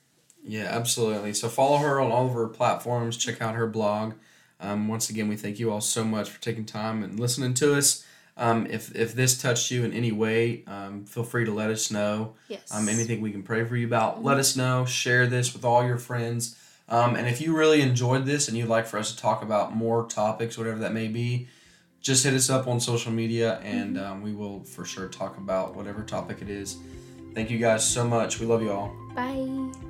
[0.42, 1.34] Yeah, absolutely.
[1.34, 3.18] So follow her on all of her platforms.
[3.18, 4.14] Check out her blog.
[4.62, 7.76] Um, once again, we thank you all so much for taking time and listening to
[7.76, 8.06] us.
[8.38, 11.90] Um, if if this touched you in any way, um, feel free to let us
[11.90, 12.36] know.
[12.50, 12.74] Yes.
[12.74, 14.86] Um, anything we can pray for you about, let us know.
[14.86, 16.58] Share this with all your friends.
[16.88, 19.76] Um, and if you really enjoyed this and you'd like for us to talk about
[19.76, 21.48] more topics, whatever that may be,
[22.00, 25.76] just hit us up on social media and um, we will for sure talk about
[25.76, 26.78] whatever topic it is.
[27.34, 28.40] Thank you guys so much.
[28.40, 28.96] We love you all.
[29.16, 29.85] Bye.